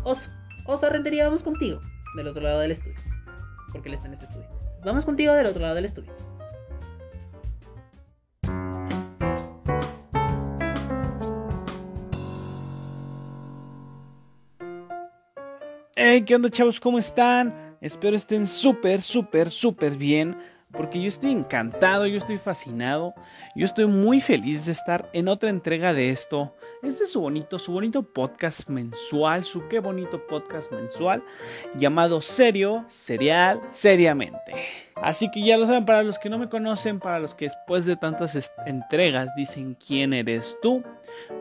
[0.04, 0.30] Oso,
[0.66, 1.78] Oso Rentería, vamos contigo
[2.16, 2.96] del otro lado del estudio.
[3.70, 4.48] Porque él está en este estudio.
[4.82, 6.10] Vamos contigo del otro lado del estudio.
[15.96, 16.80] Hey, ¿qué onda chavos?
[16.80, 17.76] ¿Cómo están?
[17.82, 20.38] Espero estén súper, súper, súper bien.
[20.76, 23.14] Porque yo estoy encantado, yo estoy fascinado,
[23.54, 26.54] yo estoy muy feliz de estar en otra entrega de esto.
[26.82, 31.22] Este es su bonito, su bonito podcast mensual, su qué bonito podcast mensual,
[31.76, 34.52] llamado Serio, Serial, Seriamente.
[34.96, 37.84] Así que ya lo saben, para los que no me conocen, para los que después
[37.84, 40.82] de tantas entregas dicen quién eres tú,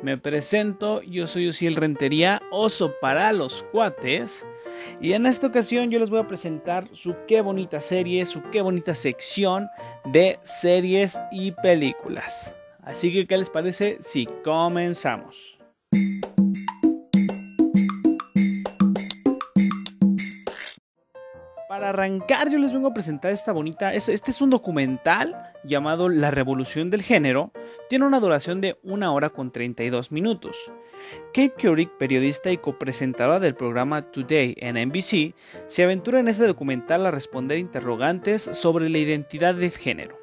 [0.02, 4.46] me presento, yo soy Osiel Rentería, oso para los cuates.
[5.02, 8.62] Y en esta ocasión yo les voy a presentar su qué bonita serie, su qué
[8.62, 9.67] bonita sección
[10.06, 12.54] de series y películas.
[12.82, 15.58] Así que, ¿qué les parece si comenzamos?
[21.73, 26.29] Para arrancar yo les vengo a presentar esta bonita, este es un documental llamado La
[26.29, 27.51] Revolución del Género,
[27.89, 30.71] tiene una duración de 1 hora con 32 minutos.
[31.33, 35.33] Kate Couric, periodista y copresentadora del programa Today en NBC,
[35.65, 40.21] se aventura en este documental a responder interrogantes sobre la identidad de género.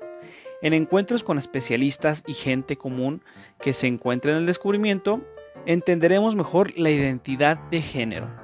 [0.62, 3.24] En encuentros con especialistas y gente común
[3.60, 5.20] que se encuentra en el descubrimiento,
[5.66, 8.39] entenderemos mejor la identidad de género.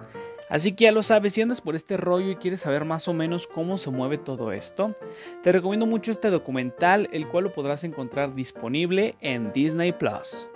[0.48, 3.12] Así que ya lo sabes, si andas por este rollo y quieres saber más o
[3.12, 4.94] menos cómo se mueve todo esto,
[5.42, 10.48] te recomiendo mucho este documental, el cual lo podrás encontrar disponible en Disney Plus.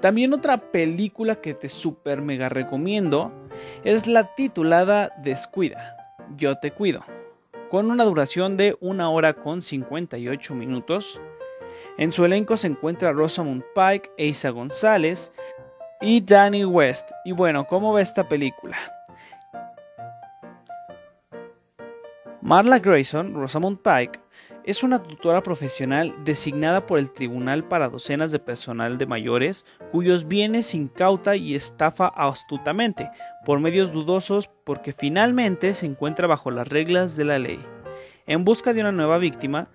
[0.00, 3.32] También otra película que te super mega recomiendo
[3.84, 5.96] es la titulada Descuida,
[6.36, 7.04] Yo te cuido,
[7.68, 11.20] con una duración de 1 hora con 58 minutos.
[11.96, 15.32] En su elenco se encuentra Rosamund Pike, Isa González
[16.00, 17.10] y Danny West.
[17.24, 18.76] Y bueno, ¿cómo va esta película?
[22.40, 24.20] Marla Grayson, Rosamund Pike,
[24.64, 30.28] es una tutora profesional designada por el tribunal para docenas de personal de mayores cuyos
[30.28, 33.10] bienes incauta y estafa astutamente
[33.44, 37.58] por medios dudosos porque finalmente se encuentra bajo las reglas de la ley.
[38.26, 39.68] En busca de una nueva víctima,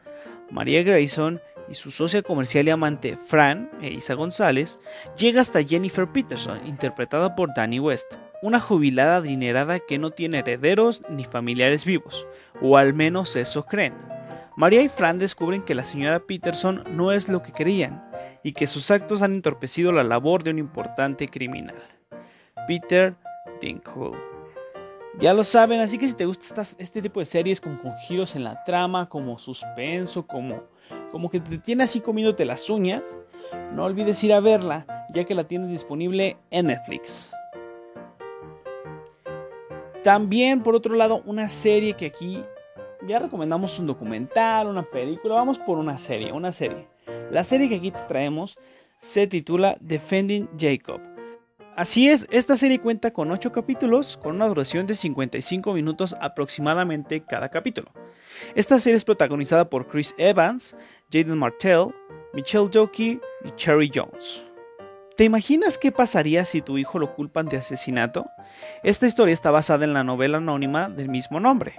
[0.52, 4.80] María Grayson y su socia comercial y amante Fran, e Isa González,
[5.18, 11.02] llega hasta Jennifer Peterson, interpretada por Danny West, una jubilada adinerada que no tiene herederos
[11.10, 12.28] ni familiares vivos,
[12.62, 13.94] o al menos eso creen.
[14.56, 18.08] María y Fran descubren que la señora Peterson no es lo que creían
[18.44, 21.76] y que sus actos han entorpecido la labor de un importante criminal.
[22.68, 23.16] Peter
[23.60, 24.34] Dinklage.
[25.20, 28.36] Ya lo saben, así que si te gusta este tipo de series con, con, giros
[28.36, 30.64] en la trama, como suspenso, como,
[31.14, 33.20] como que te tiene así comiéndote las uñas,
[33.72, 37.30] no olvides ir a verla, ya que la tienes disponible en Netflix.
[40.04, 42.42] También, por otro lado, una serie que aquí
[43.08, 46.88] ya recomendamos un documental, una película, vamos por una serie, una serie.
[47.30, 48.58] La serie que aquí te traemos
[48.98, 51.13] se titula Defending Jacob.
[51.76, 57.22] Así es, esta serie cuenta con 8 capítulos, con una duración de 55 minutos aproximadamente
[57.22, 57.92] cada capítulo.
[58.54, 60.76] Esta serie es protagonizada por Chris Evans,
[61.12, 61.88] Jaden Martell,
[62.34, 64.44] Michelle Doki y Cherry Jones.
[65.18, 68.28] ¿Te imaginas qué pasaría si tu hijo lo culpan de asesinato?
[68.84, 71.74] Esta historia está basada en la novela anónima del mismo nombre.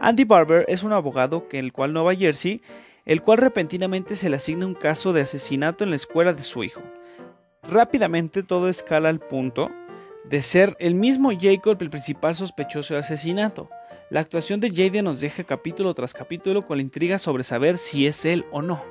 [0.00, 2.62] Andy Barber es un abogado que el cual Nueva Jersey,
[3.04, 6.62] el cual repentinamente se le asigna un caso de asesinato en la escuela de su
[6.62, 6.82] hijo.
[7.70, 9.70] Rápidamente todo escala al punto
[10.24, 13.68] de ser el mismo Jacob el principal sospechoso de asesinato.
[14.08, 18.06] La actuación de Jaden nos deja capítulo tras capítulo con la intriga sobre saber si
[18.06, 18.84] es él o no.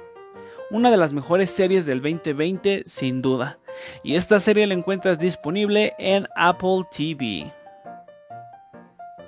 [0.72, 3.60] Una de las mejores series del 2020 sin duda.
[4.04, 7.54] Y esta serie la encuentras disponible en Apple TV.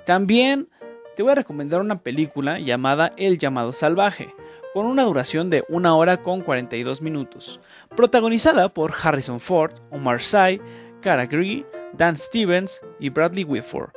[0.04, 0.68] También
[1.16, 4.28] te voy a recomendar una película llamada El llamado salvaje,
[4.74, 7.60] con una duración de 1 hora con 42 minutos,
[7.96, 10.60] protagonizada por Harrison Ford, Omar Sy,
[11.00, 13.90] Cara Gree, Dan Stevens y Bradley Whitford.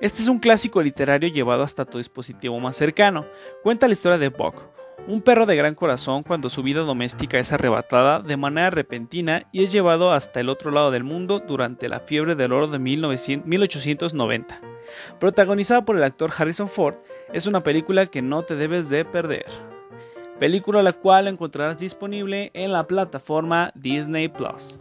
[0.00, 3.26] Este es un clásico literario llevado hasta tu dispositivo más cercano.
[3.62, 4.54] Cuenta la historia de Buck,
[5.08, 9.62] un perro de gran corazón cuando su vida doméstica es arrebatada de manera repentina y
[9.62, 14.60] es llevado hasta el otro lado del mundo durante la fiebre del oro de 1890.
[15.18, 16.96] Protagonizada por el actor Harrison Ford,
[17.32, 19.75] es una película que no te debes de perder.
[20.38, 24.78] Película la cual encontrarás disponible en la plataforma Disney Plus.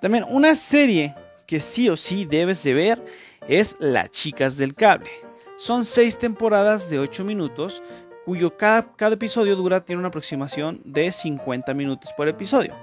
[0.00, 3.04] También una serie que sí o sí debes de ver
[3.48, 5.10] es Las Chicas del Cable.
[5.56, 7.82] Son seis temporadas de 8 minutos
[8.24, 12.74] cuyo cada, episodio dura tiene una aproximación de 50 minutos por episodio.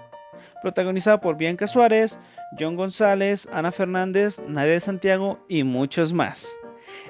[0.61, 2.17] Protagonizada por Bianca Suárez,
[2.59, 6.57] John González, Ana Fernández, Nadia de Santiago y muchos más.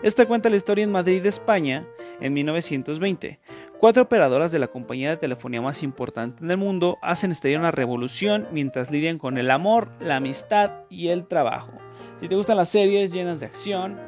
[0.04, 1.86] Esta cuenta la historia en Madrid, España,
[2.20, 3.40] en 1920.
[3.86, 7.70] Cuatro operadoras de la compañía de telefonía más importante en el mundo hacen estallar una
[7.70, 11.72] revolución mientras lidian con el amor, la amistad y el trabajo.
[12.20, 14.00] Si te gustan las series llenas de acción,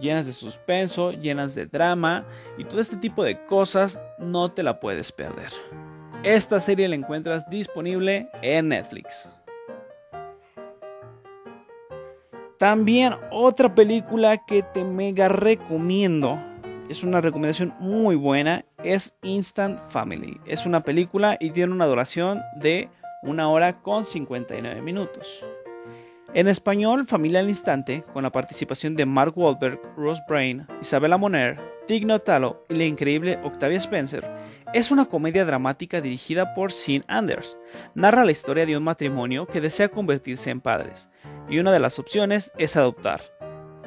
[0.00, 2.26] llenas de suspenso, llenas de drama
[2.58, 5.52] y todo este tipo de cosas, no te la puedes perder.
[6.24, 9.30] Esta serie la encuentras disponible en Netflix.
[12.58, 16.36] También otra película que te mega recomiendo,
[16.90, 20.40] es una recomendación muy buena, es Instant Family.
[20.44, 22.88] Es una película y tiene una duración de
[23.22, 25.46] una hora con 59 minutos.
[26.34, 31.60] En español, Familia al Instante, con la participación de Mark Wahlberg, Rose Brain, Isabella Moner,
[31.86, 34.28] Tig Notalo y la increíble Octavia Spencer,
[34.72, 37.58] es una comedia dramática dirigida por Sean Anders.
[37.94, 41.08] Narra la historia de un matrimonio que desea convertirse en padres,
[41.48, 43.20] y una de las opciones es adoptar.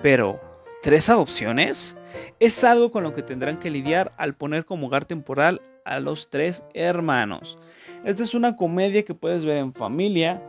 [0.01, 0.41] Pero,
[0.81, 1.97] ¿tres adopciones?
[2.39, 6.29] Es algo con lo que tendrán que lidiar al poner como hogar temporal a los
[6.29, 7.57] tres hermanos.
[8.03, 10.41] Esta es una comedia que puedes ver en familia,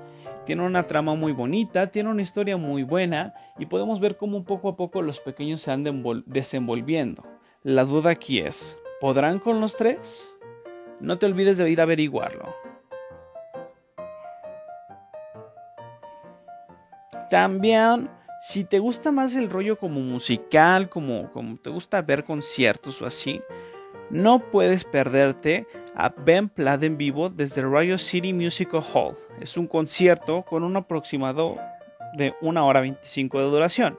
[0.45, 4.69] tiene una trama muy bonita, tiene una historia muy buena y podemos ver cómo poco
[4.69, 5.85] a poco los pequeños se han
[6.27, 7.25] desenvolviendo.
[7.63, 10.35] La duda aquí es, ¿podrán con los tres?
[11.01, 12.55] No te olvides de ir a averiguarlo.
[17.31, 18.11] También,
[18.47, 23.07] si te gusta más el rollo como musical, como, como te gusta ver conciertos o
[23.07, 23.41] así,
[24.11, 29.17] no puedes perderte a Ben Platt en vivo desde Radio City Musical Hall.
[29.41, 31.57] Es un concierto con un aproximado
[32.19, 33.99] de 1 hora 25 de duración.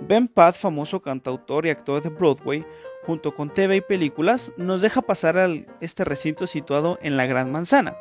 [0.00, 2.64] Ben Platt, famoso cantautor y actor de Broadway,
[3.02, 5.46] junto con TV y películas, nos deja pasar a
[5.82, 7.94] este recinto situado en la Gran Manzana,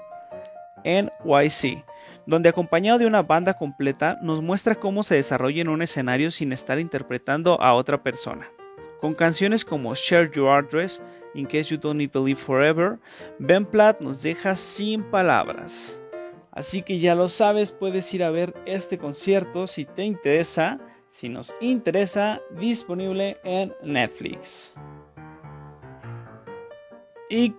[0.86, 1.84] NYC,
[2.28, 6.52] donde acompañado de una banda completa nos muestra cómo se desarrolla en un escenario sin
[6.52, 8.52] estar interpretando a otra persona.
[9.00, 11.02] Con canciones como Share Your Address,
[11.34, 13.00] In Case You Don't Need to Live Forever,
[13.40, 16.00] Ben Platt nos deja sin palabras.
[16.52, 21.30] Así que ya lo sabes, puedes ir a ver este concierto si te interesa, si
[21.30, 24.74] nos interesa, disponible en Netflix.
[27.30, 27.54] Y,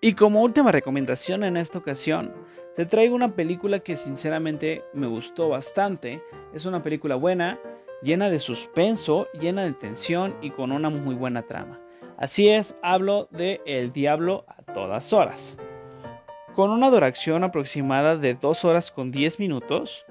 [0.00, 2.43] y como última recomendación en esta ocasión,
[2.74, 6.22] te traigo una película que sinceramente me gustó bastante.
[6.52, 7.60] Es una película buena,
[8.02, 11.80] llena de suspenso, llena de tensión y con una muy buena trama.
[12.16, 15.56] Así es, hablo de El Diablo a todas horas.
[16.52, 20.04] Con una duración aproximada de 2 horas con 10 minutos,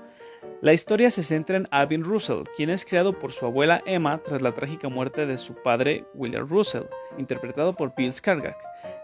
[0.61, 4.41] la historia se centra en Alvin Russell, quien es creado por su abuela Emma tras
[4.41, 6.83] la trágica muerte de su padre William Russell,
[7.17, 8.55] interpretado por Bill Skarsgård,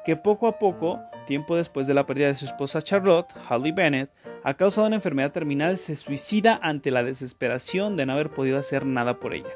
[0.05, 4.09] que poco a poco, tiempo después de la pérdida de su esposa Charlotte, Holly Bennett,
[4.43, 8.57] a causa de una enfermedad terminal, se suicida ante la desesperación de no haber podido
[8.57, 9.53] hacer nada por ella.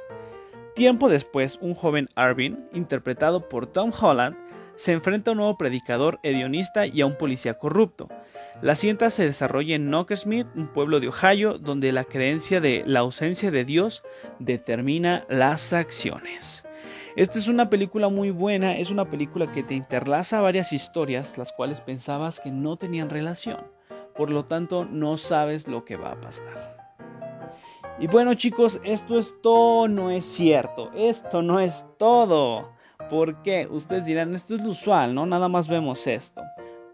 [0.76, 4.36] Tiempo después, un joven Arvin, interpretado por Tom Holland,
[4.76, 8.10] se enfrenta a un nuevo predicador hedionista y a un policía corrupto.
[8.62, 13.02] La cinta se desarrolla en Knoxville, un pueblo de Ohio, donde la creencia de la
[13.02, 14.04] ausencia de Dios
[14.40, 16.66] determina las acciones.
[17.16, 21.54] Esta es una película muy buena, es una película que te interlaza varias historias, las
[21.54, 23.60] cuales pensabas que no tenían relación.
[24.16, 26.76] Por lo tanto, no sabes lo que va a pasar.
[28.00, 30.90] Y bueno chicos, esto es todo, no es cierto.
[30.96, 32.72] Esto no es todo.
[33.12, 33.68] ¿Por qué?
[33.70, 35.28] Ustedes dirán, esto es lo usual, ¿no?
[35.28, 36.42] Nada más vemos esto.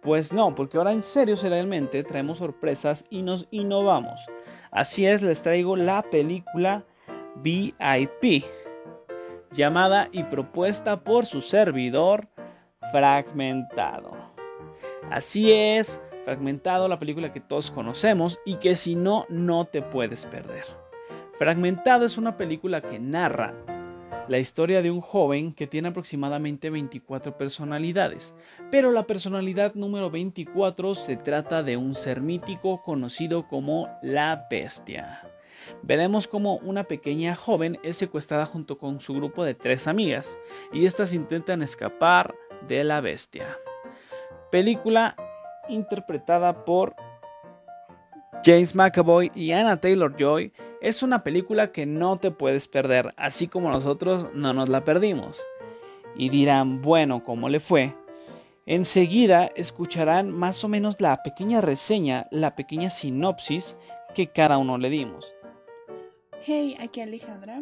[0.01, 4.19] Pues no, porque ahora en serio, seriamente, traemos sorpresas y nos innovamos.
[4.69, 6.83] Así es, les traigo la película
[7.37, 8.43] VIP
[9.51, 12.27] llamada y propuesta por su servidor
[12.91, 14.11] Fragmentado.
[15.11, 20.25] Así es, Fragmentado, la película que todos conocemos y que si no, no te puedes
[20.25, 20.65] perder.
[21.33, 23.53] Fragmentado es una película que narra
[24.27, 28.35] la historia de un joven que tiene aproximadamente 24 personalidades,
[28.69, 35.28] pero la personalidad número 24 se trata de un ser mítico conocido como la bestia
[35.83, 40.37] veremos cómo una pequeña joven es secuestrada junto con su grupo de tres amigas
[40.73, 42.35] y estas intentan escapar
[42.67, 43.57] de la bestia.
[44.51, 45.15] Película
[45.69, 46.95] interpretada por
[48.43, 53.47] James McAvoy y Anna Taylor Joy es una película que no te puedes perder, así
[53.47, 55.41] como nosotros no nos la perdimos.
[56.15, 57.95] Y dirán, bueno, ¿cómo le fue?
[58.65, 63.77] Enseguida escucharán más o menos la pequeña reseña, la pequeña sinopsis
[64.13, 65.33] que cada uno le dimos.
[66.41, 67.61] Hey, aquí Alejandra.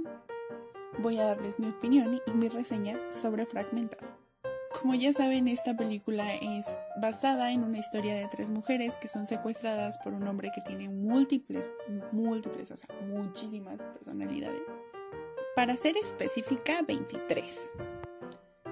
[0.99, 4.07] Voy a darles mi opinión y mi reseña sobre Fragmentado.
[4.79, 6.67] Como ya saben, esta película es
[7.01, 10.89] basada en una historia de tres mujeres que son secuestradas por un hombre que tiene
[10.89, 11.67] múltiples,
[12.11, 14.67] múltiples, o sea, muchísimas personalidades.
[15.55, 17.71] Para ser específica, 23.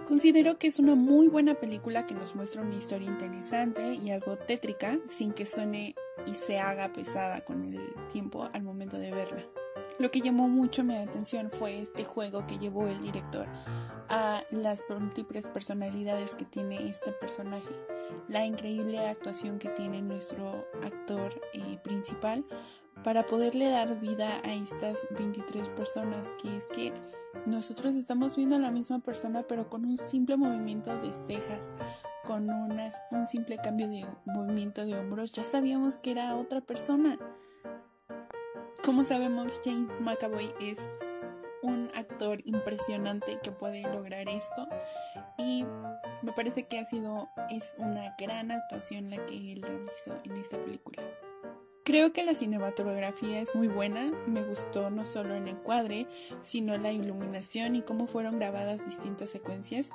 [0.06, 4.38] Considero que es una muy buena película que nos muestra una historia interesante y algo
[4.38, 5.96] tétrica sin que suene
[6.28, 7.82] y se haga pesada con el
[8.14, 9.65] tiempo al momento de verla.
[9.98, 13.48] Lo que llamó mucho mi atención fue este juego que llevó el director
[14.10, 17.74] a las múltiples personalidades que tiene este personaje,
[18.28, 22.46] la increíble actuación que tiene nuestro actor eh, principal
[23.04, 26.94] para poderle dar vida a estas 23 personas, que es que
[27.46, 31.72] nosotros estamos viendo a la misma persona pero con un simple movimiento de cejas,
[32.26, 37.18] con unas, un simple cambio de movimiento de hombros, ya sabíamos que era otra persona.
[38.86, 41.00] Como sabemos, James McAvoy es
[41.64, 44.68] un actor impresionante que puede lograr esto
[45.40, 45.66] y
[46.22, 50.64] me parece que ha sido es una gran actuación la que él realizó en esta
[50.64, 51.02] película.
[51.84, 56.08] Creo que la cinematografía es muy buena, me gustó no solo el encuadre,
[56.44, 59.90] sino la iluminación y cómo fueron grabadas distintas secuencias.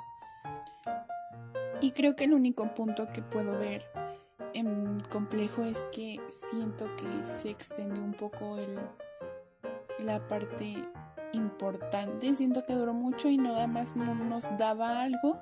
[1.79, 3.85] Y creo que el único punto que puedo ver
[4.53, 8.79] en complejo es que siento que se extendió un poco el,
[9.99, 10.83] la parte
[11.33, 12.33] importante.
[12.35, 15.39] Siento que duró mucho y nada más no nos daba algo,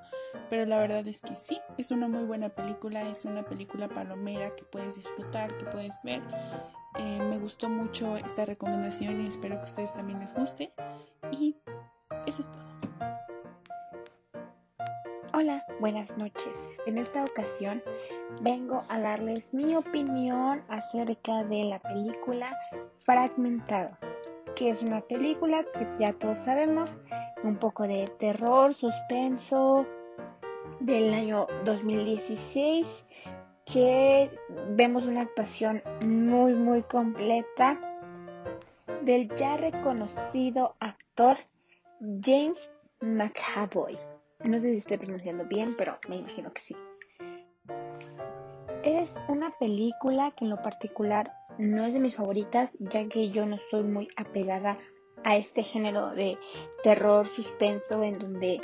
[0.49, 4.55] pero la verdad es que sí, es una muy buena película, es una película palomera
[4.55, 6.21] que puedes disfrutar, que puedes ver.
[6.97, 10.73] Eh, me gustó mucho esta recomendación y espero que a ustedes también les guste.
[11.31, 11.55] Y
[12.25, 12.69] eso es todo.
[15.31, 16.53] Hola, buenas noches.
[16.87, 17.83] En esta ocasión
[18.41, 22.57] vengo a darles mi opinión acerca de la película
[23.03, 23.95] Fragmentado,
[24.55, 26.97] que es una película que ya todos sabemos,
[27.43, 29.85] un poco de terror, suspenso
[30.79, 32.87] del año 2016,
[33.65, 34.31] que
[34.69, 37.79] vemos una actuación muy muy completa
[39.03, 41.37] del ya reconocido actor
[41.99, 43.95] James McAvoy.
[44.43, 46.75] No sé si estoy pronunciando bien, pero me imagino que sí.
[48.83, 53.45] Es una película que en lo particular no es de mis favoritas, ya que yo
[53.45, 54.77] no soy muy apegada
[55.25, 56.37] a este género de
[56.83, 58.61] terror, suspenso, en donde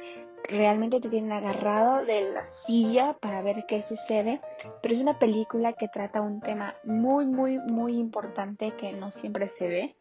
[0.48, 4.40] realmente te tienen agarrado de la silla para ver qué sucede.
[4.82, 9.50] Pero es una película que trata un tema muy, muy, muy importante que no siempre
[9.50, 9.96] se ve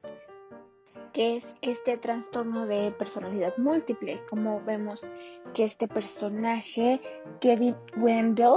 [1.14, 5.08] que es este trastorno de personalidad múltiple, como vemos
[5.54, 7.00] que este personaje,
[7.40, 8.56] Kevin Wendell,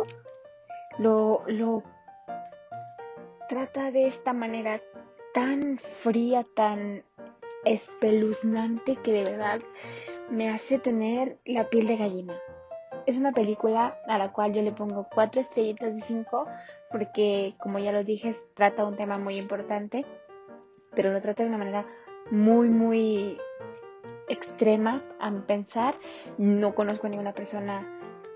[0.98, 1.84] lo, lo
[3.48, 4.82] trata de esta manera
[5.34, 7.04] tan fría, tan
[7.64, 9.62] espeluznante que de verdad
[10.32, 12.36] me hace tener la piel de gallina.
[13.06, 16.48] Es una película a la cual yo le pongo cuatro estrellitas de cinco
[16.92, 20.06] porque, como ya lo dije, trata un tema muy importante,
[20.96, 21.86] pero lo trata de una manera
[22.32, 23.38] muy, muy
[24.28, 25.96] extrema a pensar.
[26.38, 27.88] No conozco a ninguna persona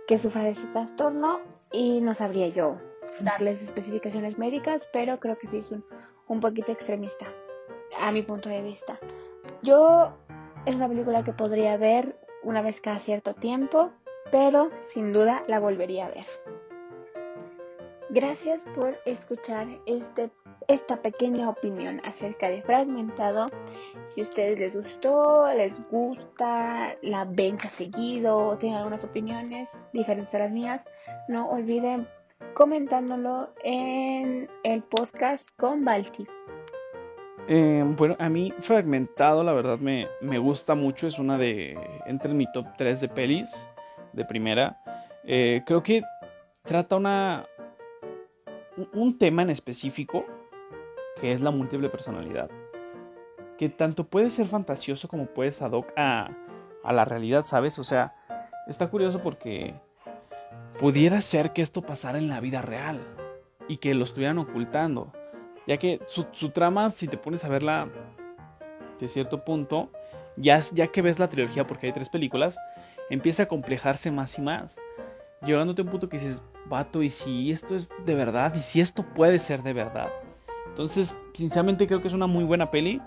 [0.07, 1.39] que sufra de ese trastorno
[1.71, 2.77] y no sabría yo
[3.19, 5.85] darles especificaciones médicas, pero creo que sí es un,
[6.27, 7.27] un poquito extremista,
[7.99, 8.99] a mi punto de vista.
[9.61, 10.13] Yo
[10.65, 13.91] es una película que podría ver una vez cada cierto tiempo,
[14.31, 16.25] pero sin duda la volvería a ver.
[18.09, 20.29] Gracias por escuchar este,
[20.67, 23.47] esta pequeña opinión acerca de Fragmentado.
[24.09, 30.39] Si a ustedes les gustó, les gusta, la ven seguido tienen algunas opiniones diferentes a
[30.39, 30.83] las mías,
[31.27, 32.07] no olviden
[32.53, 36.27] comentándolo en el podcast con Balti.
[37.47, 41.77] Eh, bueno, a mí Fragmentado la verdad me, me, gusta mucho, es una de...
[42.05, 43.67] entre en mi top 3 de pelis
[44.13, 44.79] de primera.
[45.23, 46.03] Eh, creo que
[46.63, 47.45] trata una,
[48.93, 50.25] un tema en específico
[51.19, 52.49] que es la múltiple personalidad.
[53.57, 56.31] Que tanto puede ser fantasioso como puede ser ad hoc a,
[56.83, 57.77] a la realidad, ¿sabes?
[57.79, 58.15] O sea,
[58.67, 59.75] está curioso porque
[60.79, 62.99] pudiera ser que esto pasara en la vida real
[63.67, 65.13] y que lo estuvieran ocultando.
[65.67, 67.89] Ya que su, trama, si te pones a verla
[68.99, 69.91] de cierto punto,
[70.35, 72.57] ya, ya que ves la trilogía, porque hay tres películas,
[73.09, 74.81] empieza a complejarse más y más.
[75.45, 78.53] Llegándote a un punto que dices, vato, ¿y si esto es de verdad?
[78.55, 80.11] ¿Y si esto puede ser de verdad?
[80.71, 83.01] Entonces, sinceramente creo que es una muy buena peli.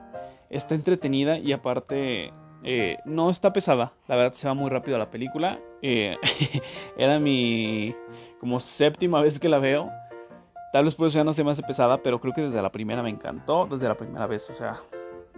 [0.51, 3.93] Está entretenida y aparte eh, no está pesada.
[4.07, 5.59] La verdad se va muy rápido la película.
[5.83, 6.17] Eh,
[6.99, 7.95] era mi
[8.39, 9.91] como séptima vez que la veo.
[10.73, 12.73] Tal vez por eso ya no se me hace pesada, pero creo que desde la
[12.73, 13.67] primera me encantó.
[13.67, 14.77] Desde la primera vez, o sea,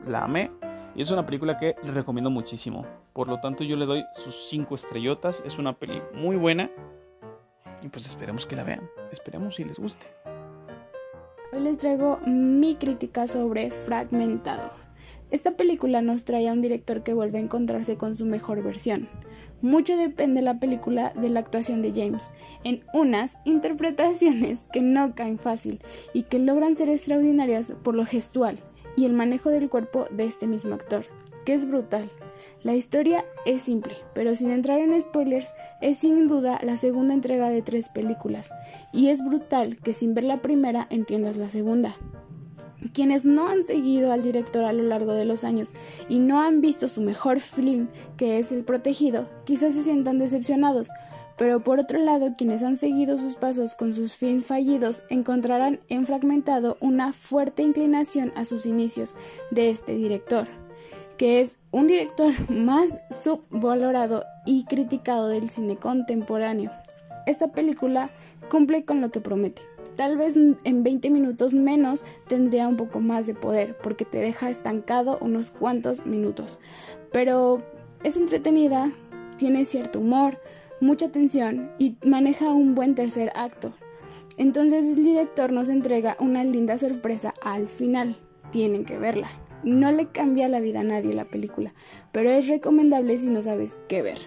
[0.07, 0.51] la amé.
[0.95, 2.87] Y es una película que les recomiendo muchísimo.
[3.13, 5.43] Por lo tanto, yo le doy sus 5 estrellotas.
[5.45, 6.71] Es una peli muy buena.
[7.83, 8.89] Y pues esperemos que la vean.
[9.13, 10.07] Esperemos si les guste.
[11.57, 14.73] Hoy les traigo mi crítica sobre Fragmentado.
[15.31, 19.09] Esta película nos trae a un director que vuelve a encontrarse con su mejor versión.
[19.63, 22.31] Mucho depende la película de la actuación de James,
[22.63, 25.81] en unas interpretaciones que no caen fácil
[26.13, 28.59] y que logran ser extraordinarias por lo gestual
[28.95, 31.07] y el manejo del cuerpo de este mismo actor,
[31.47, 32.11] que es brutal.
[32.63, 37.49] La historia es simple, pero sin entrar en spoilers, es sin duda la segunda entrega
[37.49, 38.51] de tres películas,
[38.93, 41.97] y es brutal que sin ver la primera entiendas la segunda.
[42.93, 45.75] Quienes no han seguido al director a lo largo de los años
[46.09, 50.89] y no han visto su mejor film, que es El Protegido, quizás se sientan decepcionados,
[51.37, 56.07] pero por otro lado, quienes han seguido sus pasos con sus films fallidos encontrarán en
[56.07, 59.15] Fragmentado una fuerte inclinación a sus inicios
[59.51, 60.49] de este director
[61.17, 66.71] que es un director más subvalorado y criticado del cine contemporáneo.
[67.27, 68.11] Esta película
[68.51, 69.63] cumple con lo que promete.
[69.97, 74.51] Tal vez en 20 minutos menos tendría un poco más de poder porque te deja
[74.51, 76.59] estancado unos cuantos minutos.
[77.13, 77.63] Pero
[78.05, 78.91] es entretenida,
[79.39, 80.39] tiene cierto humor,
[80.81, 83.73] mucha tensión y maneja un buen tercer acto.
[84.37, 88.17] Entonces el director nos entrega una linda sorpresa al final.
[88.53, 89.31] Tienen que verla.
[89.65, 91.75] No le cambia la vida a nadie la película,
[92.13, 94.19] pero es recomendable si no sabes qué ver.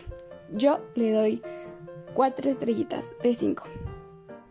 [0.52, 1.42] Yo le doy
[2.14, 3.66] cuatro estrellitas de cinco.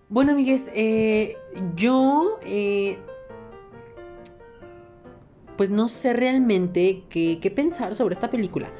[0.08, 1.36] Bueno, amigues, eh,
[1.74, 2.96] yo eh,
[5.56, 8.70] pues no sé realmente qué, pensar sobre esta película.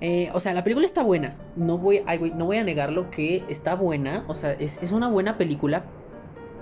[0.00, 1.36] Eh, o sea, la película está buena.
[1.56, 2.02] No voy,
[2.34, 4.24] no voy a negarlo que está buena.
[4.28, 5.84] O sea, es, una buena película.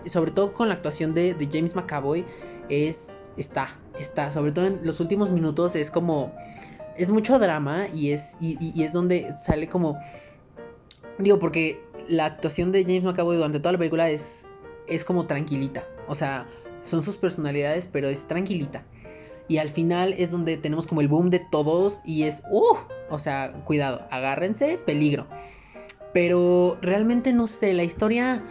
[0.04, 2.24] Sobre todo con la actuación de, de James McAvoy.
[2.68, 3.32] Es.
[3.36, 6.32] está está, sobre todo en los últimos minutos, es como,
[6.96, 9.98] es mucho drama y es, y, es donde sale como,
[11.18, 14.46] digo, porque la actuación de James McAvoy durante toda la película es,
[14.88, 16.46] es como tranquilita, o sea,
[16.80, 18.84] son sus personalidades, pero es tranquilita.
[19.48, 22.76] Y al final es donde tenemos como el boom de todos y es, uh,
[23.10, 25.26] o sea, cuidado, agárrense, peligro.
[26.12, 28.42] Pero realmente no sé, la historia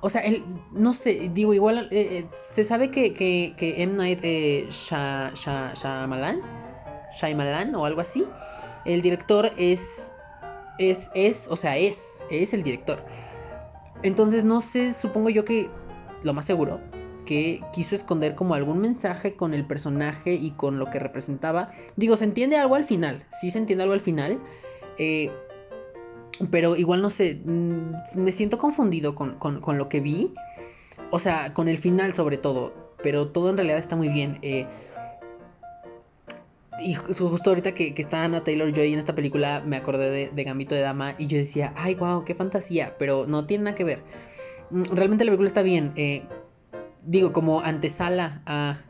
[0.00, 3.94] o sea, él, no sé, digo, igual eh, eh, se sabe que, que, que M.
[3.94, 6.40] Night eh, Shyamalan,
[7.12, 8.24] Shyamalan o algo así,
[8.86, 10.12] el director es,
[10.78, 13.04] es, es, o sea, es, es el director.
[14.02, 15.68] Entonces, no sé, supongo yo que
[16.22, 16.80] lo más seguro,
[17.26, 21.70] que quiso esconder como algún mensaje con el personaje y con lo que representaba.
[21.96, 24.40] Digo, se entiende algo al final, sí se entiende algo al final.
[24.98, 25.30] Eh,
[26.50, 29.38] pero igual no sé, mm, me siento confundido con,
[29.78, 30.32] lo que vi.
[31.10, 32.72] O sea, con el final sobre todo.
[33.02, 34.38] Pero todo en realidad está muy bien.
[34.42, 34.66] Eh,
[36.82, 40.30] y justo ahorita que, que, está Anna Taylor Joy en esta película, me acordé de,
[40.30, 43.76] de, Gambito de Dama y yo decía, ay, wow, qué fantasía, pero no tiene nada
[43.76, 44.02] que ver.
[44.70, 45.92] Mm, realmente la película está bien.
[45.96, 46.24] Eh,
[47.04, 48.80] digo, como antesala a.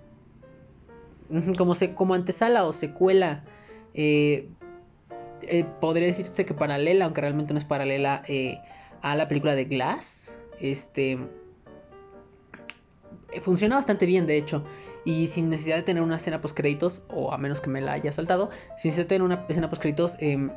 [1.57, 3.45] Como, se, como antesala o secuela
[3.95, 4.49] eh,
[5.43, 8.59] eh, podría decirse que paralela, aunque realmente no es paralela, eh,
[9.03, 10.37] a la película de Glass.
[10.61, 11.19] Este.
[13.33, 14.65] eh, funciona bastante bien, de hecho.
[15.05, 17.93] Y sin necesidad de tener una escena post créditos, o a menos que me la
[17.93, 20.51] haya saltado, sin necesidad de tener una escena post créditos, em,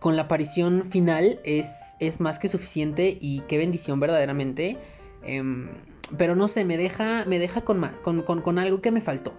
[0.00, 4.76] con la aparición final es, es más que suficiente y qué bendición verdaderamente.
[5.22, 5.70] Em,
[6.18, 9.32] pero no sé, me deja, me deja con, con, con, con, algo que me faltó.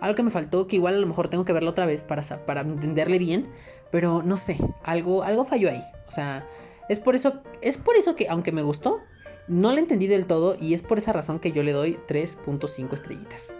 [0.00, 2.22] Algo que me faltó, que igual a lo mejor tengo que verlo otra vez para,
[2.46, 3.48] para entenderle bien.
[3.90, 5.82] Pero no sé, algo, algo falló ahí.
[6.08, 6.46] O sea,
[6.88, 9.00] es por eso, es por eso que, aunque me gustó,
[9.46, 12.92] no la entendí del todo y es por esa razón que yo le doy 3.5
[12.92, 13.54] estrellitas.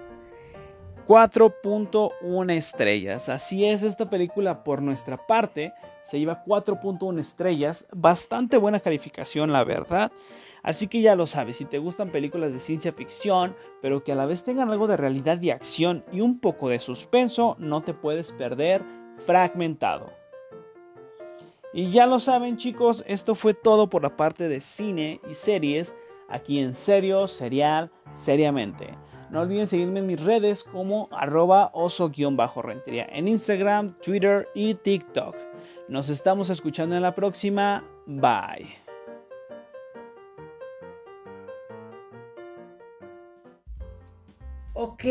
[1.07, 3.31] 4.1 estrellas.
[3.31, 5.73] Así es, esta película por nuestra parte
[6.03, 7.87] se lleva 4.1 estrellas.
[7.93, 10.13] Bastante buena calificación, la verdad.
[10.63, 14.17] Así que ya lo sabes, si te gustan películas de ciencia ficción, pero que a
[14.17, 17.95] la vez tengan algo de realidad y acción y un poco de suspenso, no te
[17.95, 18.85] puedes perder
[19.25, 20.18] Fragmentado.
[21.73, 25.95] Y ya lo saben chicos, esto fue todo por la parte de cine y series
[26.29, 28.97] aquí en Serio, Serial, Seriamente.
[29.31, 35.37] No olviden seguirme en mis redes como arroba oso-rentería en Instagram, Twitter y TikTok.
[35.89, 37.85] Nos estamos escuchando en la próxima.
[38.07, 38.69] Bye.
[44.73, 45.05] Ok,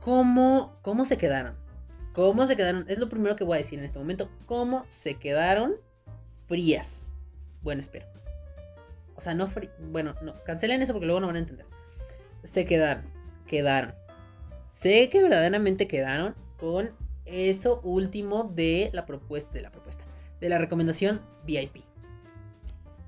[0.00, 1.67] ¿cómo, ¿cómo se quedaron?
[2.18, 2.84] ¿Cómo se quedaron?
[2.88, 4.28] Es lo primero que voy a decir en este momento.
[4.46, 5.76] ¿Cómo se quedaron
[6.48, 7.12] frías?
[7.62, 8.06] Bueno, espero.
[9.14, 9.72] O sea, no frías.
[9.78, 11.64] Bueno, no, cancelen eso porque luego no van a entender.
[12.42, 13.04] Se quedaron,
[13.46, 13.94] quedaron.
[14.66, 16.90] Sé que verdaderamente quedaron con
[17.24, 20.02] eso último de la propuesta, de la propuesta,
[20.40, 21.84] de la recomendación VIP.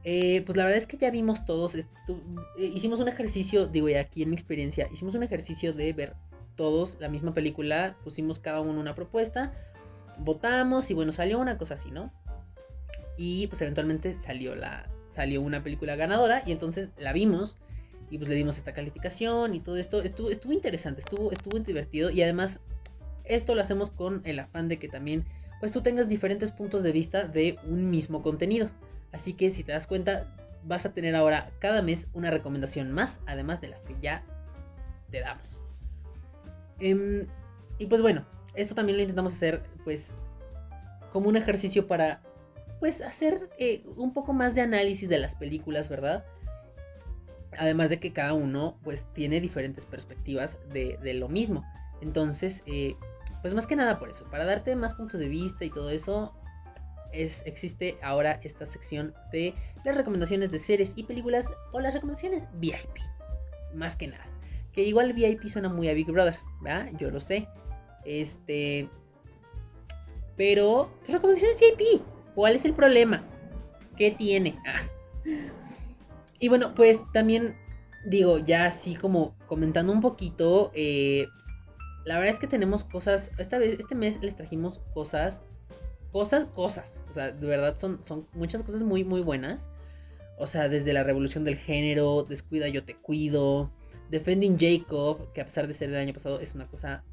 [0.05, 1.85] Eh, pues la verdad es que ya vimos todos, eh,
[2.59, 6.15] hicimos un ejercicio, digo ya aquí en mi experiencia, hicimos un ejercicio de ver
[6.61, 9.55] todos la misma película, pusimos cada uno una propuesta,
[10.19, 12.13] votamos y bueno, salió una cosa así, ¿no?
[13.17, 17.57] Y pues eventualmente salió la salió una película ganadora y entonces la vimos
[18.11, 22.11] y pues le dimos esta calificación y todo esto estuvo estuvo interesante, estuvo estuvo divertido
[22.11, 22.61] y además
[23.25, 25.25] esto lo hacemos con el afán de que también
[25.61, 28.69] pues tú tengas diferentes puntos de vista de un mismo contenido.
[29.13, 33.21] Así que si te das cuenta, vas a tener ahora cada mes una recomendación más,
[33.27, 34.25] además de las que ya
[35.11, 35.63] te damos.
[36.81, 37.27] Em,
[37.79, 40.15] y pues bueno, esto también lo intentamos hacer pues
[41.11, 42.23] como un ejercicio para
[42.79, 46.25] pues hacer eh, un poco más de análisis de las películas, ¿verdad?
[47.59, 51.65] Además de que cada uno pues tiene diferentes perspectivas de, lo mismo.
[52.01, 52.97] Entonces, eh,
[53.43, 56.35] pues más que nada por eso, para darte más puntos de vista y todo eso,
[57.13, 59.55] es, existe ahora esta sección de
[59.85, 62.99] las recomendaciones de series y películas o las recomendaciones VIP.
[63.75, 64.30] Más que nada.
[64.73, 66.91] Que igual VIP suena muy a Big Brother, ¿verdad?
[66.99, 67.49] Yo lo sé.
[68.05, 68.89] Este.
[70.37, 72.03] Pero, pues, recomendaciones VIP.
[72.35, 73.23] ¿Cuál es el problema?
[73.97, 74.59] ¿Qué tiene?
[74.67, 74.81] Ah.
[76.39, 77.55] Y bueno, pues también
[78.05, 81.27] digo, ya así como comentando un poquito, eh,
[82.05, 85.43] la verdad es que tenemos cosas, esta vez, este mes les trajimos cosas,
[86.13, 89.69] cosas, cosas, o sea, de verdad son, son muchas cosas muy, muy buenas.
[90.39, 93.71] O sea, desde la revolución del género, descuida, yo te cuido,
[94.11, 97.05] Defending Jacob, que a pesar de ser del año pasado es una cosa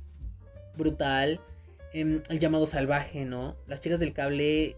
[0.76, 1.40] brutal.
[1.94, 3.56] Em, el llamado salvaje, ¿no?
[3.68, 4.76] Las chicas del cable,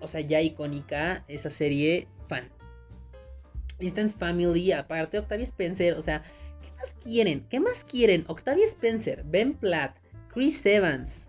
[0.00, 2.48] o sea, ya icónica, esa serie, fan.
[3.80, 6.22] Instant Family, aparte, Octavia Spencer, o sea,
[6.62, 7.46] ¿qué más quieren?
[7.48, 8.24] ¿Qué más quieren?
[8.28, 9.96] Octavia Spencer, Ben Platt,
[10.32, 11.28] Chris Evans,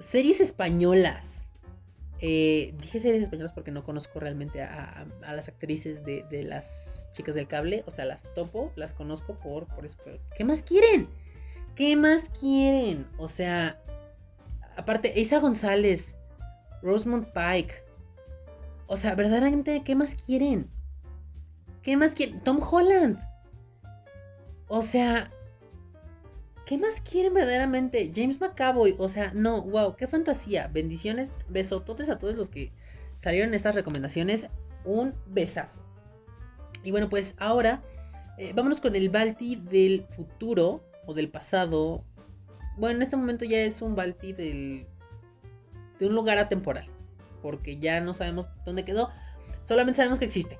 [0.00, 1.41] series españolas.
[2.24, 7.48] Eh, dije series españolas porque no conozco realmente a, las actrices de, las chicas del
[7.48, 7.82] cable.
[7.86, 9.98] O sea, las topo, las conozco por, por eso.
[10.36, 11.08] ¿qué más quieren?
[11.74, 13.08] ¿Qué más quieren?
[13.18, 13.82] O sea,
[14.76, 16.16] aparte, Isa González,
[16.80, 17.74] Rosemont Pike.
[18.86, 20.70] O sea, verdaderamente, ¿qué más quieren?
[21.82, 22.38] ¿Qué más quieren?
[22.44, 23.18] Tom Holland.
[24.68, 25.32] O sea,
[26.66, 28.12] ¿Qué más quieren verdaderamente?
[28.14, 30.68] James McAvoy, o sea, no, wow, qué fantasía.
[30.68, 32.72] Bendiciones, besototes a todos los que
[33.18, 34.46] salieron estas recomendaciones.
[34.84, 35.82] Un besazo.
[36.84, 37.82] Y bueno, pues ahora
[38.38, 42.04] eh, vámonos con el Balti del futuro o del pasado.
[42.76, 44.86] Bueno, en este momento ya es un Balti del,
[45.98, 46.86] de un lugar atemporal.
[47.40, 49.10] Porque ya no sabemos dónde quedó.
[49.62, 50.58] Solamente sabemos que existe.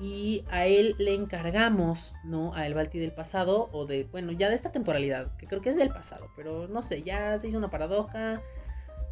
[0.00, 2.54] Y a él le encargamos, ¿no?
[2.54, 5.70] A el Balti del pasado, o de, bueno, ya de esta temporalidad, que creo que
[5.70, 8.40] es del pasado, pero no sé, ya se hizo una paradoja,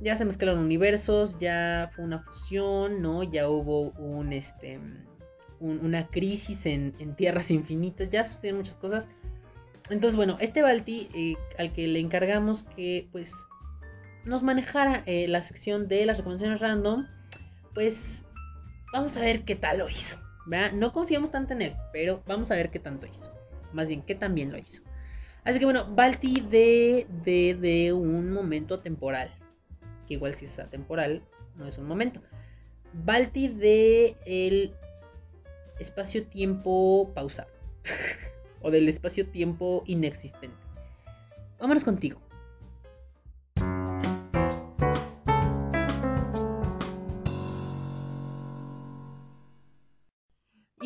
[0.00, 3.22] ya se mezclaron universos, ya fue una fusión, ¿no?
[3.22, 4.80] Ya hubo un, este,
[5.58, 9.08] una crisis en, tierras infinitas, ya sucedieron muchas cosas.
[9.90, 13.32] Entonces, bueno, este Balti eh, al que le encargamos que, pues,
[14.24, 17.06] nos manejara eh, la sección de las recomendaciones random,
[17.74, 18.24] pues,
[18.92, 20.25] vamos a ver qué tal lo hizo.
[20.46, 23.32] No confiamos tanto en él, pero vamos a ver qué tanto hizo.
[23.72, 24.82] Más bien, qué tan bien lo hizo.
[25.44, 29.34] Así que bueno, Balti de, de, de un momento temporal.
[30.06, 31.22] Que igual si es atemporal,
[31.56, 32.22] no es un momento.
[32.92, 34.72] Balti de el
[35.78, 37.50] espacio-tiempo pausado.
[38.62, 40.56] o del espacio-tiempo inexistente.
[41.58, 42.20] Vámonos contigo.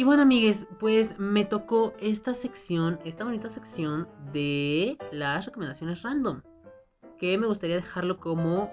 [0.00, 6.40] Y bueno, amigues, pues me tocó esta sección, esta bonita sección de las recomendaciones random.
[7.18, 8.72] Que me gustaría dejarlo como.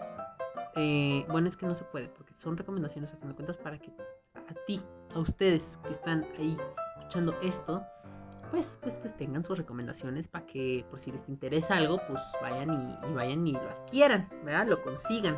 [0.78, 3.78] eh, bueno, es que no se puede, porque son recomendaciones a fin de cuentas para
[3.78, 3.92] que
[4.36, 4.82] a ti,
[5.14, 6.58] a ustedes que están ahí
[6.96, 7.84] escuchando esto,
[8.50, 12.72] pues, pues, pues tengan sus recomendaciones para que, por si les interesa algo, pues vayan
[12.72, 14.68] y, y vayan y lo adquieran, ¿verdad?
[14.68, 15.38] Lo consigan,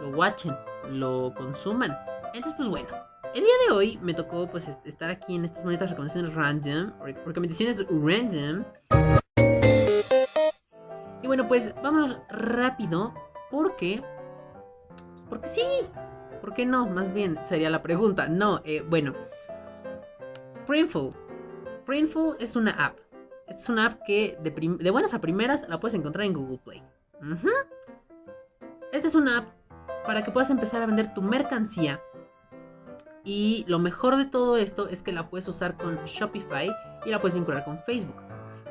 [0.00, 0.56] lo watchen,
[0.88, 1.94] lo consuman.
[2.32, 5.64] Entonces, pues bueno, el día de hoy me tocó pues est- estar aquí en estas
[5.64, 8.64] bonitas recomendaciones random, re- recomendaciones random.
[11.22, 13.14] Y bueno, pues vámonos rápido
[13.50, 14.02] porque
[15.28, 15.62] porque sí.
[16.40, 16.86] ¿Por qué no?
[16.86, 18.28] Más bien sería la pregunta.
[18.28, 19.12] No, eh, bueno.
[20.66, 21.12] Printful.
[21.84, 22.96] Printful es una app.
[23.48, 26.82] Es una app que de, buenas a primeras la puedes encontrar en Google Play.
[28.92, 29.48] Esta es una app
[30.06, 32.00] para que puedas empezar a vender tu mercancía
[33.28, 36.74] y lo mejor de todo esto es que la puedes usar con Shopify
[37.04, 38.16] y la puedes vincular con Facebook.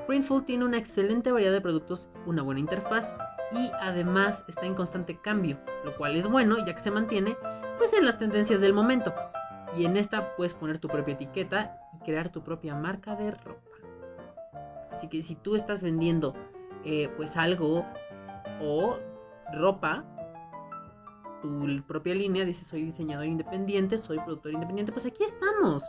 [0.08, 3.14] Printful tiene una excelente variedad de productos, una buena interfaz
[3.52, 7.38] y además está en constante cambio, lo cual es bueno ya que se mantiene
[7.78, 9.14] pues en las tendencias del momento.
[9.78, 13.62] Y en esta puedes poner tu propia etiqueta y crear tu propia marca de ropa.
[14.92, 16.34] Así que si tú estás vendiendo
[16.84, 17.86] eh, pues algo
[18.60, 18.98] o
[19.54, 20.04] ropa,
[21.42, 25.84] tu propia línea, dices soy diseñador independiente, soy productor independiente, pues aquí estamos.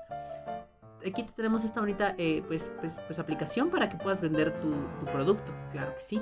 [1.06, 4.70] Aquí te tenemos esta bonita eh, pues, pues, pues aplicación para que puedas vender tu,
[4.70, 6.20] tu producto, claro que sí.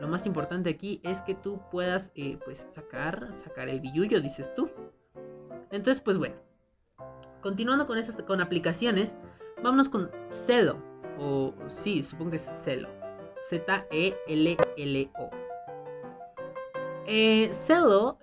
[0.00, 4.52] Lo más importante aquí es que tú puedas eh, pues sacar, sacar el billullo, dices
[4.54, 4.68] tú.
[5.70, 6.34] Entonces, pues bueno,
[7.40, 9.14] continuando con esas con aplicaciones,
[9.62, 10.82] vámonos con Celo.
[11.18, 12.88] O sí, supongo que es Celo.
[13.48, 15.30] Z-E-L-L-O.
[17.06, 17.50] Eh,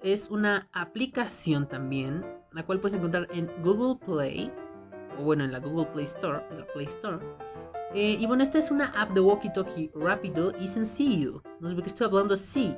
[0.03, 4.51] es una aplicación también, la cual puedes encontrar en Google Play,
[5.17, 7.19] o bueno, en la Google Play Store, en la Play Store.
[7.93, 11.41] Eh, y bueno, esta es una app de walkie-talkie rápido y sencillo.
[11.59, 12.75] No sé por qué estoy hablando así.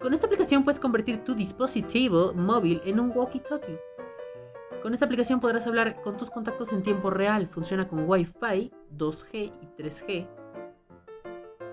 [0.00, 3.78] Con esta aplicación puedes convertir tu dispositivo móvil en un walkie-talkie.
[4.82, 7.46] Con esta aplicación podrás hablar con tus contactos en tiempo real.
[7.46, 10.26] Funciona con Wi-Fi, 2G y 3G.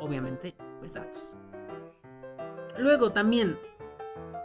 [0.01, 1.37] Obviamente, pues datos.
[2.77, 3.57] Luego también,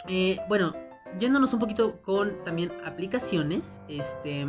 [0.08, 0.74] eh, bueno,
[1.18, 4.46] yéndonos un poquito con también aplicaciones, este,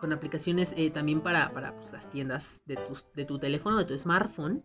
[0.00, 3.84] con aplicaciones eh, también para, para pues, las tiendas de tu, de tu teléfono, de
[3.84, 4.64] tu smartphone,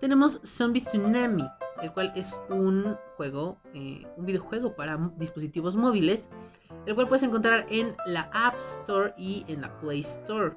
[0.00, 1.46] tenemos Zombie Tsunami,
[1.82, 6.30] el cual es un juego, eh, un videojuego para dispositivos móviles,
[6.86, 10.54] el cual puedes encontrar en la App Store y en la Play Store,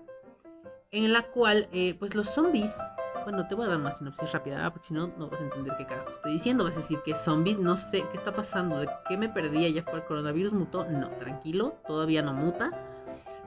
[0.92, 1.70] en la cual,
[2.00, 2.76] pues los zombies
[3.24, 5.76] bueno, te voy a dar una sinopsis rápida, porque si no, no vas a entender
[5.78, 6.64] qué carajo estoy diciendo.
[6.64, 9.84] Vas a decir que zombies, no sé qué está pasando, de qué me perdía, ya
[9.84, 10.86] fue el coronavirus mutó.
[10.86, 12.72] No, tranquilo, todavía no muta.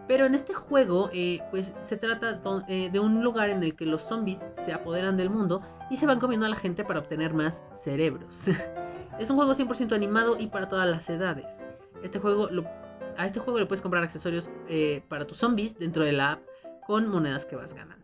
[0.09, 3.87] Pero en este juego, eh, pues se trata eh, de un lugar en el que
[3.87, 7.35] los zombies se apoderan del mundo y se van comiendo a la gente para obtener
[7.35, 8.49] más cerebros.
[9.19, 11.61] es un juego 100% animado y para todas las edades.
[12.03, 12.49] Este juego
[13.17, 16.43] a este juego le puedes comprar accesorios eh, para tus zombies dentro de la app
[16.87, 18.02] con monedas que vas ganando.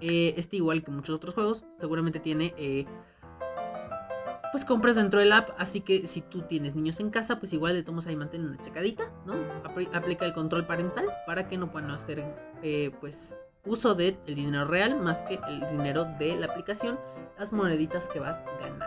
[0.00, 2.86] Eh, este igual que muchos otros juegos, seguramente tiene eh,
[4.52, 7.74] pues compras dentro del app, así que si tú tienes niños en casa, pues igual
[7.74, 9.34] de tomos ahí mantén una checadita, ¿no?
[9.64, 12.24] Apl- aplica el control parental para que no puedan hacer
[12.62, 13.36] eh, pues
[13.66, 16.98] uso del dinero real más que el dinero de la aplicación,
[17.38, 18.86] las moneditas que vas ganando.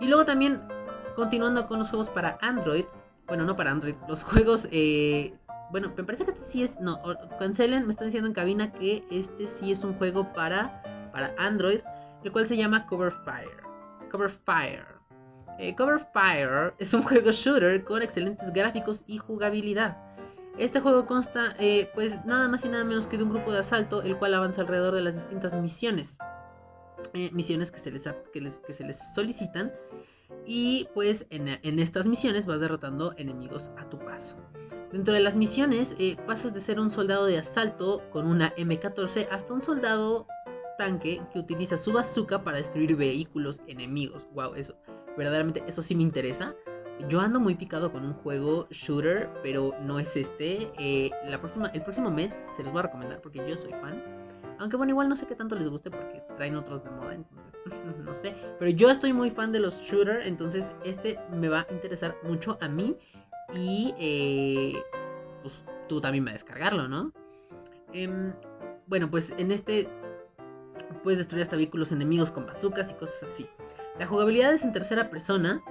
[0.00, 0.62] Y luego también,
[1.14, 2.84] continuando con los juegos para Android,
[3.26, 5.34] bueno, no para Android, los juegos eh,
[5.70, 6.78] bueno, me parece que este sí es.
[6.80, 7.00] No,
[7.38, 11.80] cancelen, me están diciendo en cabina que este sí es un juego para, para Android,
[12.22, 13.62] el cual se llama Cover Fire.
[14.10, 14.86] Cover Fire.
[15.58, 19.96] Eh, Cover Fire es un juego shooter con excelentes gráficos y jugabilidad.
[20.58, 23.58] Este juego consta, eh, pues, nada más y nada menos que de un grupo de
[23.58, 26.18] asalto, el cual avanza alrededor de las distintas misiones.
[27.12, 29.72] Eh, misiones que se, les, que, les, que se les solicitan.
[30.46, 34.36] Y pues en, en estas misiones vas derrotando enemigos a tu paso.
[34.94, 39.26] Dentro de las misiones eh, pasas de ser un soldado de asalto con una M14
[39.28, 40.28] hasta un soldado
[40.78, 44.28] tanque que utiliza su bazooka para destruir vehículos enemigos.
[44.34, 44.76] Wow, eso
[45.16, 46.54] verdaderamente eso sí me interesa
[47.08, 50.70] Yo ando muy picado con un juego shooter, pero no es este.
[50.78, 54.00] Eh, la próxima, el próximo mes se los voy a recomendar porque yo soy fan.
[54.60, 57.52] Aunque bueno, igual no sé qué tanto les guste porque traen otros de moda, entonces
[58.04, 58.36] no sé.
[58.60, 62.58] Pero yo estoy muy fan de los shooters, entonces este me va a interesar mucho
[62.60, 62.96] a mí.
[63.54, 64.82] Y eh,
[65.42, 67.12] pues tú también vas a descargarlo, ¿no?
[67.92, 68.34] Em,
[68.86, 69.88] bueno, pues en este
[71.02, 73.46] puedes destruir hasta vehículos enemigos con bazucas y cosas así.
[73.98, 75.62] La jugabilidad es en tercera persona,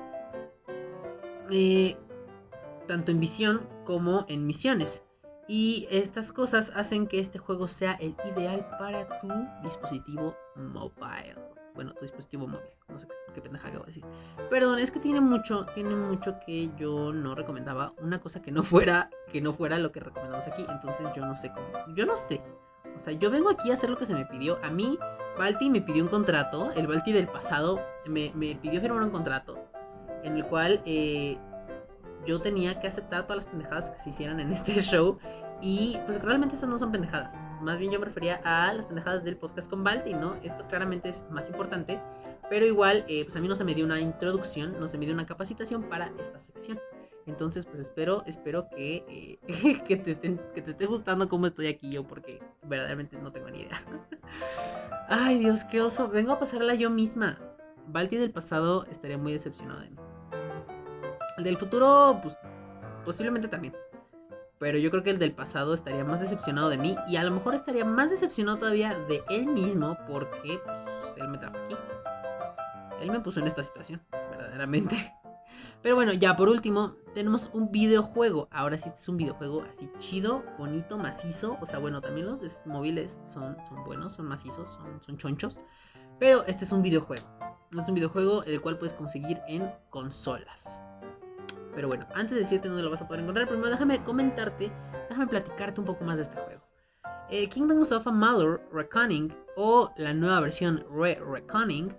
[1.50, 1.98] eh,
[2.88, 5.04] tanto en visión como en misiones.
[5.48, 9.28] Y estas cosas hacen que este juego sea el ideal para tu
[9.62, 11.36] dispositivo mobile.
[11.76, 12.70] Bueno, tu dispositivo móvil.
[12.88, 14.06] No sé qué pendeja acabo de decir.
[14.50, 17.94] Perdón, es que tiene mucho, tiene mucho que yo no recomendaba.
[18.00, 20.66] Una cosa que no fuera, que no fuera lo que recomendamos aquí.
[20.70, 21.68] Entonces yo no sé cómo.
[21.96, 22.42] Yo no sé.
[22.96, 24.60] O sea, yo vengo aquí a hacer lo que se me pidió.
[24.64, 25.00] A mí,
[25.38, 26.72] Balti me pidió un contrato.
[26.76, 29.58] El Balti del pasado me, me pidió firmar un contrato.
[30.24, 31.38] En el cual eh,
[32.26, 35.18] yo tenía que aceptar todas las pendejadas que se hicieran en este show.
[35.64, 37.36] Y pues realmente esas no son pendejadas.
[37.62, 40.36] Más bien yo me refería a las pendejadas del podcast con Balti, ¿no?
[40.44, 42.02] Esto claramente es más importante.
[42.50, 45.06] Pero igual, eh, pues a mí no se me dio una introducción, no se me
[45.06, 46.82] dio una capacitación para esta sección.
[47.28, 49.06] Entonces, pues espero, espero que,
[49.48, 53.32] eh, que, te estén, que te esté gustando cómo estoy aquí yo, porque verdaderamente no
[53.32, 53.82] tengo ni idea.
[55.08, 56.10] Ay, Dios, qué oso.
[56.10, 57.40] Vengo a pasarla yo misma.
[57.88, 59.98] Balti del pasado estaría muy decepcionado de mí.
[61.38, 62.38] El del futuro, pues
[63.06, 63.74] posiblemente también.
[64.64, 67.32] Pero yo creo que el del pasado estaría más decepcionado de mí y a lo
[67.32, 71.76] mejor estaría más decepcionado todavía de él mismo porque pues, él me trajo aquí.
[73.02, 74.96] Él me puso en esta situación, verdaderamente.
[75.82, 78.48] Pero bueno, ya por último, tenemos un videojuego.
[78.52, 81.58] Ahora sí, este es un videojuego así chido, bonito, macizo.
[81.62, 85.60] O sea, bueno, también los móviles son, buenos, son macizos, son, son chonchos.
[86.22, 87.28] Pero este es un videojuego.
[87.78, 90.82] Es un videojuego el cual puedes conseguir en consolas.
[91.76, 94.72] Pero bueno, antes de decirte dónde lo vas a poder encontrar, primero déjame comentarte,
[95.10, 96.62] déjame platicarte un poco más de este juego.
[97.30, 101.96] Eh, Kingdoms of Amalur Reckoning o la nueva versión Re Reckoning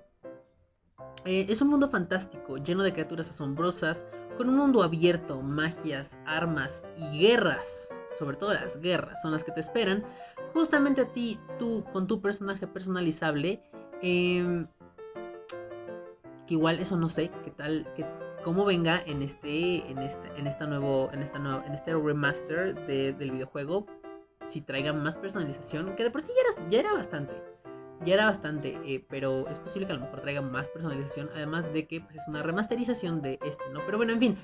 [1.25, 4.05] eh, es un mundo fantástico, lleno de criaturas asombrosas,
[4.37, 7.89] con un mundo abierto, magias, armas y guerras.
[8.19, 10.05] Sobre todo las guerras son las que te esperan.
[10.53, 13.63] Justamente a ti, tú, con tu personaje personalizable.
[14.03, 14.67] Em,
[16.47, 18.05] que igual eso no sé qué tal, qué,
[18.45, 22.75] cómo venga en este, en este, en esta nuevo, en esta nueva, en este remaster
[22.87, 23.87] del videojuego,
[24.47, 26.31] si traiga más personalización, que de por sí
[26.69, 27.33] ya era, bastante,
[28.05, 31.73] ya era bastante, eh, pero es posible que a lo mejor traiga más personalización, además
[31.73, 33.81] de que pues, es una remasterización de este, ¿no?
[33.87, 34.39] Pero bueno, en fin.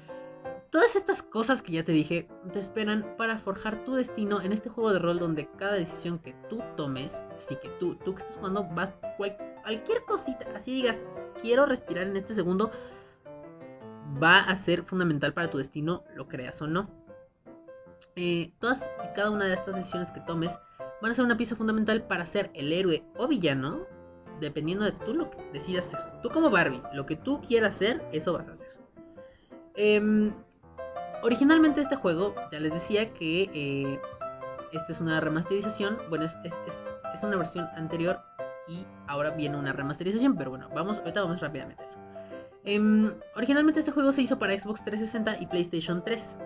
[0.70, 4.68] Todas estas cosas que ya te dije te esperan para forjar tu destino en este
[4.68, 8.36] juego de rol donde cada decisión que tú tomes, sí que tú, tú que estás
[8.36, 11.04] jugando, vas cualquier cosita, así digas,
[11.42, 12.70] quiero respirar en este segundo,
[14.22, 16.90] va a ser fundamental para tu destino, lo creas o no.
[18.16, 20.58] Eh, todas y cada una de estas decisiones que tomes
[21.00, 23.86] van a ser una pieza fundamental para ser el héroe o villano,
[24.40, 26.00] dependiendo de tú lo que decidas ser.
[26.22, 28.76] Tú como Barbie, lo que tú quieras ser, eso vas a hacer.
[29.74, 30.32] Em,
[31.22, 34.00] originalmente este juego, ya les decía que eh,
[34.72, 36.54] esta es una remasterización, bueno, es, es,
[37.14, 38.20] es, una versión anterior
[38.66, 41.98] y ahora viene una remasterización, pero bueno, vamos, ahorita vamos rápidamente a eso.
[42.64, 46.38] Em, originalmente este juego se hizo para Xbox 360 y PlayStation 3.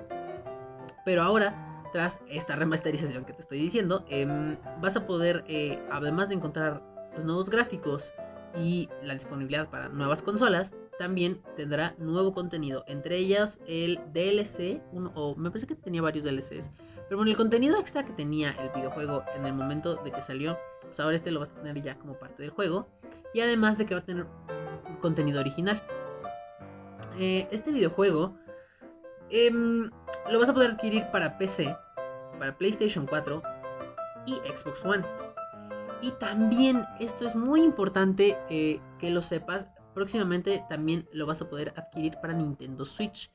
[1.04, 6.28] Pero ahora, tras esta remasterización que te estoy diciendo, em, vas a poder, eh, además
[6.28, 6.82] de encontrar
[7.14, 8.12] los nuevos gráficos
[8.56, 12.84] y la disponibilidad para nuevas consolas, también tendrá nuevo contenido.
[12.86, 14.80] Entre ellas el DLC,
[15.14, 16.70] o me parece que tenía varios DLCs.
[17.08, 20.56] Pero bueno, el contenido extra que tenía el videojuego en el momento de que salió,
[20.82, 22.88] pues ahora este lo vas a tener ya como parte del juego.
[23.34, 24.26] Y además de que va a tener
[25.00, 25.82] contenido original.
[27.18, 28.36] Eh, este videojuego
[29.30, 29.90] em,
[30.30, 31.76] lo vas a poder adquirir para PC,
[32.38, 33.42] para PlayStation 4
[34.26, 35.04] y Xbox One.
[36.02, 41.48] Y también, esto es muy importante eh, que lo sepas, próximamente también lo vas a
[41.48, 43.30] poder adquirir para Nintendo Switch.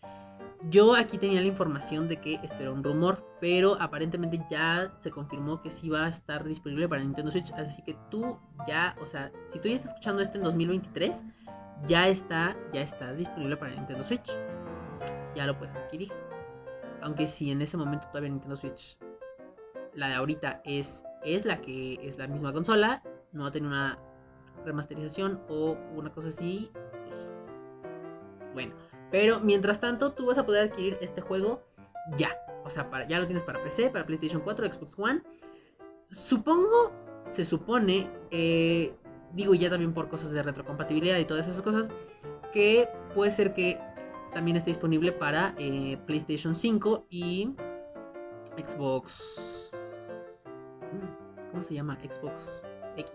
[0.69, 5.09] Yo aquí tenía la información de que esto era un rumor, pero aparentemente ya se
[5.09, 7.51] confirmó que sí va a estar disponible para Nintendo Switch.
[7.53, 11.25] Así que tú ya, o sea, si tú ya estás escuchando esto en 2023,
[11.87, 14.31] ya está, ya está disponible para Nintendo Switch.
[15.35, 16.11] Ya lo puedes adquirir.
[17.01, 18.97] Aunque si en ese momento todavía Nintendo Switch,
[19.93, 23.01] la de ahorita es, es la que es la misma consola,
[23.31, 23.99] no va a tener una
[24.65, 27.29] remasterización o una cosa así, pues,
[28.53, 28.75] bueno.
[29.11, 31.63] Pero mientras tanto, tú vas a poder adquirir este juego
[32.17, 32.37] ya.
[32.63, 35.23] O sea, para, ya lo tienes para PC, para PlayStation 4, Xbox One.
[36.09, 36.91] Supongo,
[37.25, 38.93] se supone, eh,
[39.33, 41.89] digo ya también por cosas de retrocompatibilidad y todas esas cosas,
[42.51, 43.79] que puede ser que
[44.33, 47.51] también está disponible para eh, PlayStation 5 y
[48.57, 49.71] Xbox.
[50.91, 51.97] mm, ¿Cómo se llama?
[52.03, 52.61] Xbox
[52.97, 53.13] X.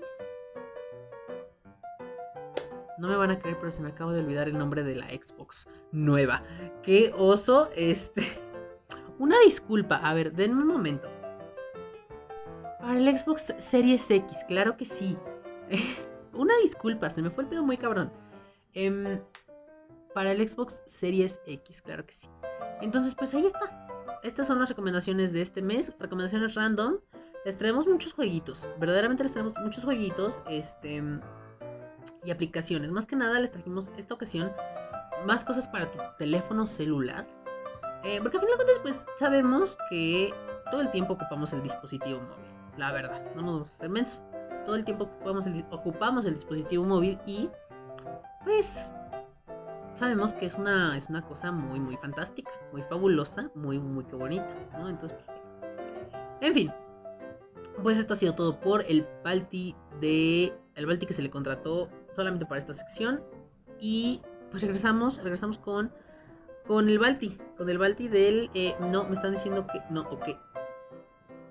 [2.99, 5.09] No me van a creer, pero se me acaba de olvidar el nombre de la
[5.09, 6.43] Xbox nueva.
[6.83, 7.69] ¡Qué oso!
[7.75, 8.23] Este.
[9.19, 9.97] Una disculpa.
[9.97, 11.09] A ver, denme un momento.
[12.81, 15.17] Para el Xbox Series X, claro que sí.
[16.33, 18.13] Una disculpa, se me fue el pedo muy cabrón.
[18.73, 19.21] Em,
[20.15, 22.29] para el Xbox Series X, claro que sí.
[22.81, 23.87] Entonces, pues ahí está.
[24.23, 25.93] Estas son las recomendaciones de este mes.
[25.99, 26.99] Recomendaciones random.
[27.45, 28.69] Les traemos muchos jueguitos.
[28.79, 30.41] Verdaderamente les traemos muchos jueguitos.
[30.49, 31.03] Este.
[32.25, 32.91] Y aplicaciones.
[32.91, 34.53] Más que nada les trajimos esta ocasión
[35.27, 37.27] más cosas para tu teléfono celular.
[38.03, 40.33] Eh, porque a fin de cuentas, pues sabemos que
[40.71, 42.45] todo el tiempo ocupamos el dispositivo móvil.
[42.77, 44.23] La verdad, no nos vamos a hacer mensos.
[44.65, 45.11] Todo el tiempo
[45.71, 47.51] ocupamos el, dispositivo móvil y
[48.45, 48.93] pues
[49.95, 54.17] sabemos que es una, es una cosa muy, muy fantástica, muy fabulosa, muy, muy que
[54.17, 54.89] bonita, ¿no?
[54.89, 55.39] Entonces, pues,
[56.41, 56.73] en fin.
[57.83, 60.53] Pues esto ha sido todo por el Balti de.
[60.75, 63.23] El Balti que se le contrató solamente para esta sección.
[63.81, 65.93] Y pues regresamos, regresamos con.
[66.67, 67.39] Con el Balti.
[67.57, 68.51] Con el Balti del.
[68.55, 69.83] eh, no, me están diciendo que.
[69.91, 70.29] No, ok.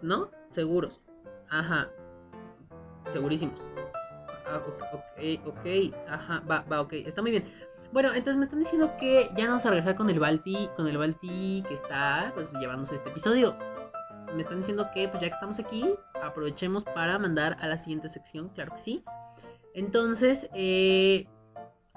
[0.01, 0.29] ¿No?
[0.49, 1.01] Seguros.
[1.49, 1.89] Ajá.
[3.11, 3.61] Segurísimos.
[4.47, 5.95] Ah, ok, ok.
[6.07, 6.93] Ajá, va, va, ok.
[6.93, 7.51] Está muy bien.
[7.91, 10.97] Bueno, entonces me están diciendo que ya vamos a regresar con el Balti, con el
[10.97, 13.55] Balti que está pues llevándose este episodio.
[14.35, 18.09] Me están diciendo que pues ya que estamos aquí, aprovechemos para mandar a la siguiente
[18.09, 19.03] sección, claro que sí.
[19.75, 21.27] Entonces, eh,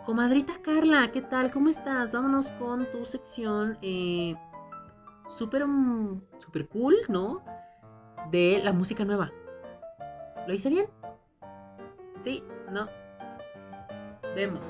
[0.05, 1.51] comadrita Carla, ¿qué tal?
[1.51, 2.13] ¿Cómo estás?
[2.13, 4.35] Vámonos con tu sección eh,
[5.29, 7.43] súper mm, súper cool, ¿no?
[8.31, 9.33] De la música nueva.
[10.47, 10.87] ¿Lo hice bien?
[12.21, 12.89] Sí, no.
[14.35, 14.61] Vemos.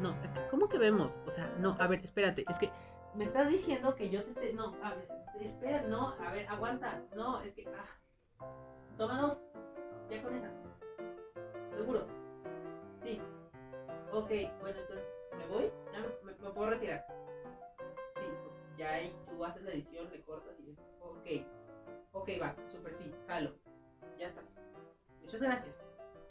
[0.00, 1.18] No, es que, ¿cómo que vemos?
[1.26, 2.70] O sea, no, a ver, espérate, es que
[3.14, 4.52] me estás diciendo que yo te esté.
[4.54, 5.08] No, a ver,
[5.40, 7.02] espera, no, a ver, aguanta.
[7.14, 7.66] No, es que.
[7.68, 8.44] Ah.
[8.96, 9.42] Toma dos.
[10.10, 10.50] Ya con esa.
[11.76, 12.06] ¿Seguro?
[13.04, 13.20] Sí.
[14.12, 14.28] Ok,
[14.60, 15.04] bueno, entonces,
[15.38, 15.70] ¿me voy?
[15.92, 17.04] ¿Ya me, me- me puedo retirar?
[18.16, 18.26] Sí,
[18.78, 20.76] ya ahí tú haces la edición, le cortas y.
[21.00, 21.46] Ok.
[22.12, 23.54] Ok, va, super sí, jalo.
[24.18, 24.44] Ya estás.
[25.32, 25.74] Muchas gracias.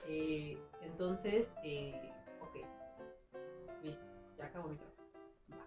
[0.08, 2.58] Eh, entonces, eh, ok.
[3.82, 4.06] Listo,
[4.38, 5.02] ya acabo mi trabajo.
[5.52, 5.66] Va.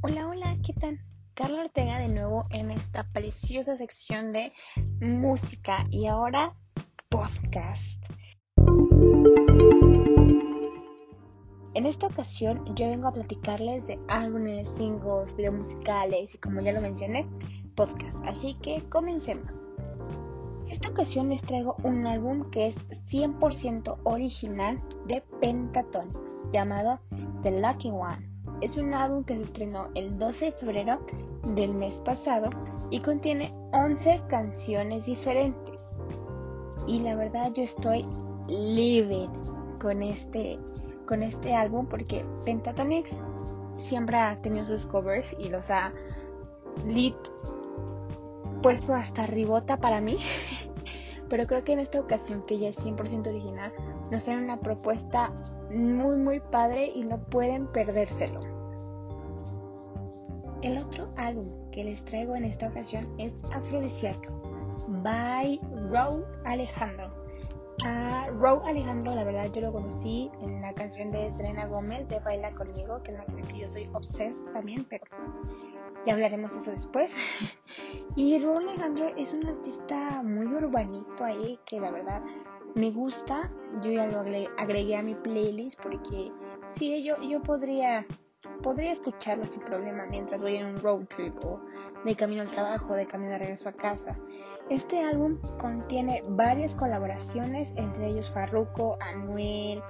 [0.00, 0.98] Hola, hola, ¿qué tal?
[1.34, 4.54] Carla Ortega de nuevo en esta preciosa sección de
[5.02, 6.56] música y ahora
[7.14, 8.06] podcast.
[11.74, 16.72] En esta ocasión yo vengo a platicarles de álbumes, singles, videos musicales y como ya
[16.72, 17.24] lo mencioné,
[17.76, 18.16] podcast.
[18.26, 19.64] Así que comencemos.
[20.68, 26.18] Esta ocasión les traigo un álbum que es 100% original de Pentatonix
[26.50, 26.98] llamado
[27.44, 28.28] The Lucky One.
[28.60, 31.00] Es un álbum que se estrenó el 12 de febrero
[31.54, 32.50] del mes pasado
[32.90, 35.63] y contiene 11 canciones diferentes.
[36.86, 38.04] Y la verdad yo estoy
[38.48, 39.28] livid
[39.80, 40.58] con este,
[41.06, 43.18] con este álbum porque Pentatonix
[43.78, 45.92] siempre ha tenido sus covers y los ha
[46.86, 47.16] lit
[48.62, 50.18] puesto hasta ribota para mí.
[51.28, 53.72] Pero creo que en esta ocasión, que ya es 100% original,
[54.12, 55.32] nos traen una propuesta
[55.70, 58.40] muy muy padre y no pueden perdérselo.
[60.62, 64.53] El otro álbum que les traigo en esta ocasión es Afrodisíaco
[65.02, 65.60] by
[65.90, 67.12] Raúl Alejandro.
[67.84, 68.28] A
[68.66, 73.02] Alejandro, la verdad, yo lo conocí en la canción de Selena Gómez de Baila conmigo,
[73.02, 75.04] que es una que yo soy obsessed también, pero
[76.06, 77.12] ya hablaremos eso después.
[78.16, 82.22] Y Raúl Alejandro es un artista muy urbanito ahí que la verdad
[82.74, 83.50] me gusta.
[83.82, 86.30] Yo ya lo agregué a mi playlist porque
[86.68, 88.06] sí, yo, yo podría,
[88.62, 91.60] podría escucharlo sin problema mientras voy en un road trip o
[92.04, 94.16] de camino al trabajo, de camino de regreso a casa.
[94.70, 99.82] Este álbum contiene varias colaboraciones, entre ellos Farruko, Anuel,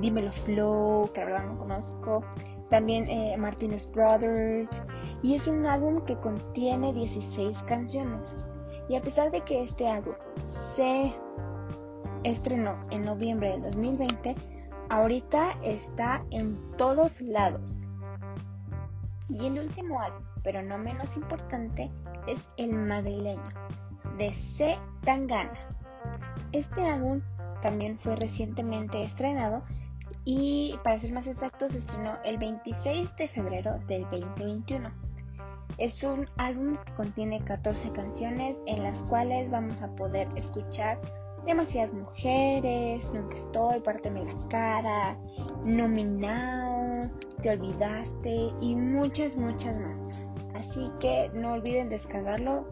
[0.00, 2.24] Dímelo Flow, que la verdad no conozco,
[2.70, 4.82] también eh, Martinez Brothers,
[5.22, 8.34] y es un álbum que contiene 16 canciones.
[8.88, 10.14] Y a pesar de que este álbum
[10.74, 11.12] se
[12.22, 14.34] estrenó en noviembre del 2020,
[14.88, 17.78] ahorita está en todos lados.
[19.28, 21.90] Y el último álbum, pero no menos importante,
[22.26, 23.42] es El Madrileño,
[24.18, 24.78] de C.
[25.04, 25.68] Tangana.
[26.52, 27.20] Este álbum
[27.62, 29.62] también fue recientemente estrenado
[30.24, 34.90] y para ser más exactos se estrenó el 26 de febrero del 2021.
[35.78, 41.00] Es un álbum que contiene 14 canciones en las cuales vamos a poder escuchar
[41.46, 45.18] demasiadas mujeres, nunca estoy, párteme la cara,
[45.64, 47.10] nominado,
[47.42, 49.98] te olvidaste y muchas, muchas más.
[50.54, 52.66] Así que no olviden descargarlo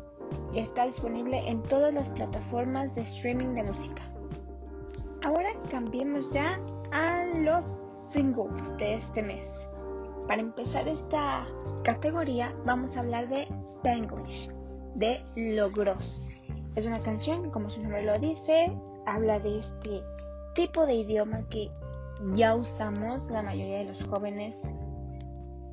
[0.52, 4.02] y está disponible en todas las plataformas de streaming de música.
[5.24, 6.60] Ahora cambiemos ya
[6.90, 7.64] a los
[8.10, 9.68] singles de este mes.
[10.26, 11.46] Para empezar esta
[11.84, 14.50] categoría vamos a hablar de Spanglish,
[14.94, 16.28] de Logros.
[16.76, 18.72] Es una canción, como su nombre lo dice,
[19.06, 20.02] habla de este
[20.54, 21.70] tipo de idioma que
[22.34, 24.72] ya usamos la mayoría de los jóvenes.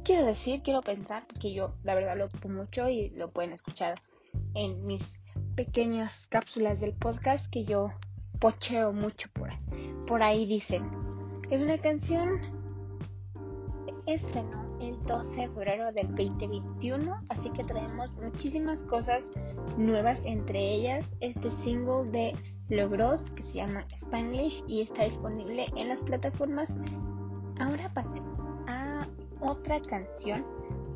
[0.03, 4.01] Quiero decir, quiero pensar, porque yo la verdad lo ocupo mucho y lo pueden escuchar
[4.53, 5.21] en mis
[5.55, 7.91] pequeñas cápsulas del podcast que yo
[8.39, 9.49] pocheo mucho por,
[10.07, 10.89] por ahí dicen.
[11.49, 12.39] Es una canción
[14.13, 19.23] estrenó el 12 de febrero del 2021, así que traemos muchísimas cosas
[19.77, 22.35] nuevas, entre ellas este single de
[22.69, 26.73] Logros que se llama Spanglish y está disponible en las plataformas.
[27.59, 29.07] Ahora pasemos a
[29.41, 30.45] otra canción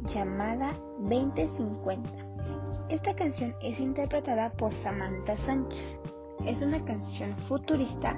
[0.06, 2.23] llamada 2050.
[2.94, 6.00] Esta canción es interpretada por Samantha Sánchez.
[6.46, 8.16] Es una canción futurista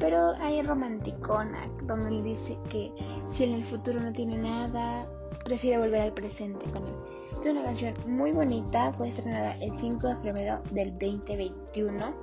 [0.00, 2.90] pero hay romanticona, donde él dice que
[3.28, 5.06] si en el futuro no tiene nada,
[5.44, 6.94] prefiere volver al presente con él.
[7.32, 12.14] Es una canción muy bonita, fue estrenada el 5 de febrero del 2021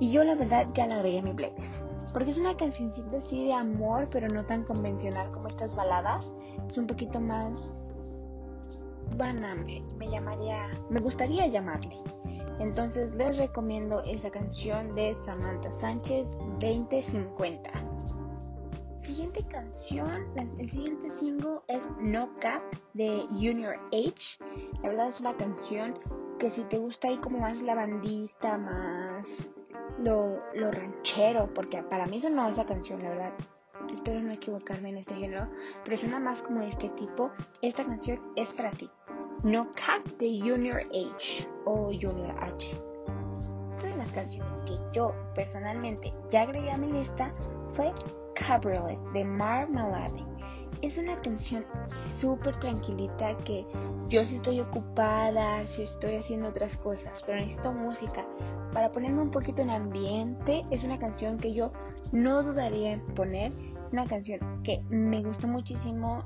[0.00, 1.82] y yo la verdad ya la agregué a mi playlist.
[2.12, 6.32] Porque es una cancioncita así de amor, pero no tan convencional como estas baladas.
[6.68, 7.72] Es un poquito más...
[9.16, 10.70] Vana, me llamaría...
[10.90, 11.96] Me gustaría llamarle.
[12.60, 17.70] Entonces les recomiendo esa canción de Samantha Sánchez 2050.
[18.96, 20.26] Siguiente canción,
[20.58, 22.62] el siguiente single es No Cap
[22.94, 24.38] de Junior H.
[24.82, 25.98] La verdad es una canción
[26.38, 29.50] que si te gusta ahí como más la bandita, más
[29.98, 33.32] lo, lo ranchero, porque para mí sonó esa canción, la verdad.
[33.92, 35.48] Espero no equivocarme en este género,
[35.84, 37.30] pero suena más como de este tipo.
[37.62, 38.90] Esta canción es para ti.
[39.42, 42.80] No Cap de Junior H o Junior H.
[43.80, 47.32] Una de las canciones que yo personalmente ya agregué a mi lista
[47.72, 47.92] fue
[48.34, 50.24] Cabriolet de Marmalade.
[50.82, 51.64] Es una canción
[52.20, 53.66] súper tranquilita que
[54.08, 58.26] yo si estoy ocupada, si estoy haciendo otras cosas, pero necesito música
[58.72, 60.62] para ponerme un poquito en ambiente.
[60.70, 61.72] Es una canción que yo
[62.12, 63.52] no dudaría en poner.
[63.94, 66.24] Una canción que me gustó muchísimo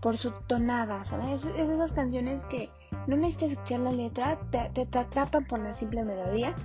[0.00, 1.44] por su tonada, ¿sabes?
[1.44, 2.70] Es, esas canciones que
[3.06, 6.56] no necesitas escuchar la letra, te, te, atrapan por la simple melodía.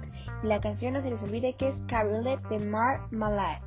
[0.41, 3.61] Y la canción no se les olvide que es Cabriolet de Mar Malat.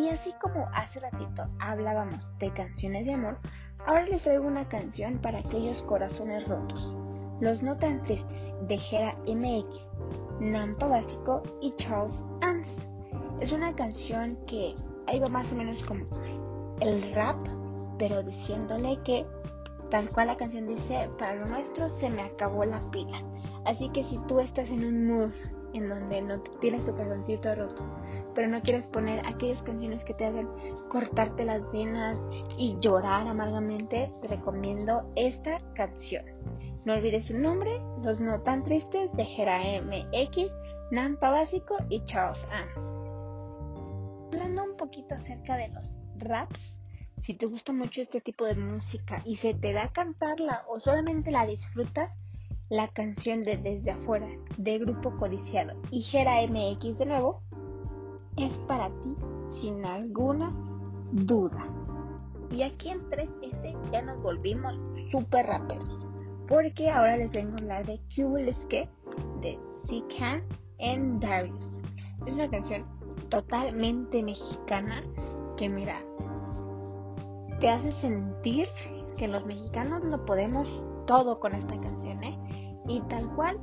[0.00, 3.38] Y así como hace ratito hablábamos de canciones de amor,
[3.86, 6.96] ahora les traigo una canción para aquellos corazones rotos.
[7.38, 9.88] Los no tan tristes de Gera MX,
[10.40, 12.88] Nampa Básico y Charles Ans.
[13.40, 14.74] Es una canción que
[15.06, 16.04] ahí va más o menos como
[16.80, 17.38] el rap,
[17.98, 19.26] pero diciéndole que
[19.90, 23.18] tal cual la canción dice, para lo nuestro se me acabó la pila.
[23.64, 25.32] Así que si tú estás en un mood
[25.74, 27.84] en donde no tienes tu corazoncito roto,
[28.34, 30.48] pero no quieres poner aquellas canciones que te hagan
[30.88, 32.18] cortarte las venas
[32.56, 36.24] y llorar amargamente, te recomiendo esta canción.
[36.84, 40.56] No olvides su nombre, Los No Tan Tristes de Jera MX,
[40.90, 43.05] Nampa Básico y Charles Ans.
[44.36, 46.78] Hablando un poquito acerca de los raps,
[47.22, 51.30] si te gusta mucho este tipo de música y se te da cantarla o solamente
[51.30, 52.14] la disfrutas,
[52.68, 57.40] la canción de Desde afuera de Grupo Codiciado y Gera MX de nuevo
[58.36, 59.16] es para ti
[59.52, 60.54] sin alguna
[61.12, 61.66] duda.
[62.50, 64.78] Y aquí en 3S ya nos volvimos
[65.10, 65.98] super raperos.
[66.46, 67.98] Porque ahora les vengo a hablar de
[68.68, 68.86] que
[69.40, 70.42] de C-Can
[70.78, 71.80] and Darius.
[72.26, 72.95] Es una canción
[73.28, 75.02] totalmente mexicana
[75.56, 76.02] que mira,
[77.60, 78.68] te hace sentir
[79.16, 82.38] que los mexicanos lo podemos todo con esta canción, ¿eh?
[82.86, 83.58] Y tal cual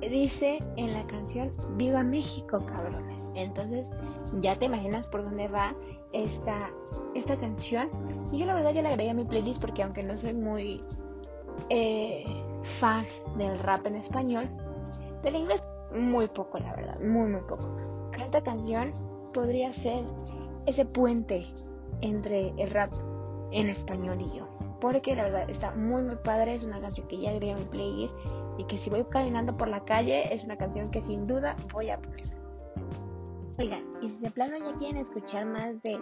[0.00, 3.30] dice en la canción Viva México, cabrones.
[3.34, 3.90] Entonces
[4.40, 5.74] ya te imaginas por dónde va
[6.12, 6.70] esta,
[7.14, 7.88] esta canción.
[8.32, 10.80] Y yo la verdad ya la agregué a mi playlist porque aunque no soy muy
[11.68, 12.24] eh,
[12.62, 13.06] fan
[13.36, 14.48] del rap en español,
[15.22, 15.62] del inglés
[15.94, 17.68] muy poco, la verdad, muy muy poco.
[18.30, 18.92] Esta canción
[19.34, 20.04] podría ser
[20.64, 21.48] ese puente
[22.00, 22.92] entre el rap
[23.50, 24.46] en español y yo.
[24.80, 27.64] Porque la verdad está muy muy padre, es una canción que ya agregué a mi
[27.64, 28.14] playlist
[28.56, 31.90] y que si voy caminando por la calle es una canción que sin duda voy
[31.90, 32.30] a poner.
[33.58, 35.98] Oigan, y si de plano ya quieren escuchar más de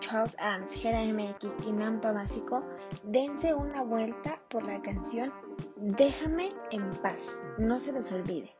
[0.00, 2.62] Charles Adams, Gera MX y Nampa Básico,
[3.04, 5.32] dense una vuelta por la canción
[5.76, 8.50] Déjame en paz, no se les olvide.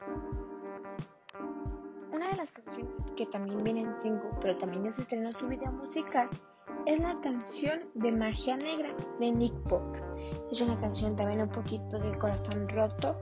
[3.14, 6.28] Que también viene en single, pero también ya se estrenó su video musical,
[6.86, 10.00] es la canción de Magia Negra de Nick Pope.
[10.50, 13.16] Es una canción también un poquito del corazón roto,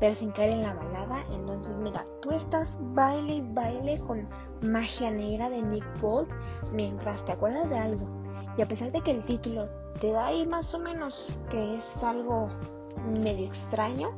[0.00, 1.22] pero sin caer en la balada.
[1.32, 4.28] Entonces, mira, tú estás baile y baile con
[4.62, 6.30] Magia Negra de Nick Bolt
[6.72, 8.06] mientras te acuerdas de algo.
[8.56, 9.68] Y a pesar de que el título
[10.00, 12.48] te da ahí más o menos que es algo
[13.20, 14.10] medio extraño,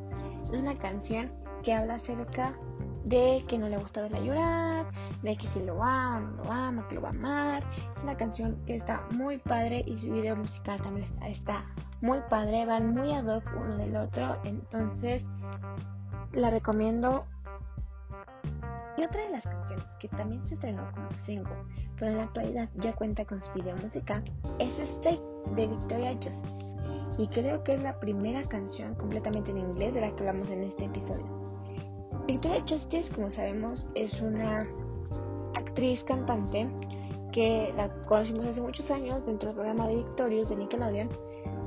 [0.52, 1.30] es una canción
[1.62, 2.58] que habla acerca
[3.06, 4.86] de que no le gusta verla llorar,
[5.22, 7.64] de que si lo ama, no lo ama, que lo va a amar.
[7.94, 11.64] Es una canción que está muy padre y su video musical también está
[12.00, 15.24] muy padre, van muy ad hoc uno del otro, entonces
[16.32, 17.24] la recomiendo.
[18.98, 21.54] Y otra de las canciones que también se estrenó como single,
[21.96, 24.24] pero en la actualidad ya cuenta con su video musical,
[24.58, 25.20] es Stay
[25.54, 26.74] de Victoria Justice.
[27.18, 30.64] Y creo que es la primera canción completamente en inglés de la que hablamos en
[30.64, 31.45] este episodio.
[32.26, 34.58] Victoria Justice, como sabemos, es una
[35.54, 36.68] actriz cantante
[37.32, 41.08] que la conocimos hace muchos años dentro del programa de Victorious de Nickelodeon,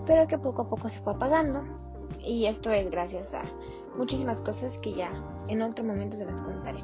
[0.06, 1.64] pero que poco a poco se fue apagando.
[2.19, 3.44] Y esto es gracias a
[3.98, 5.11] muchísimas cosas que ya
[5.48, 6.80] en otro momento se las contaré.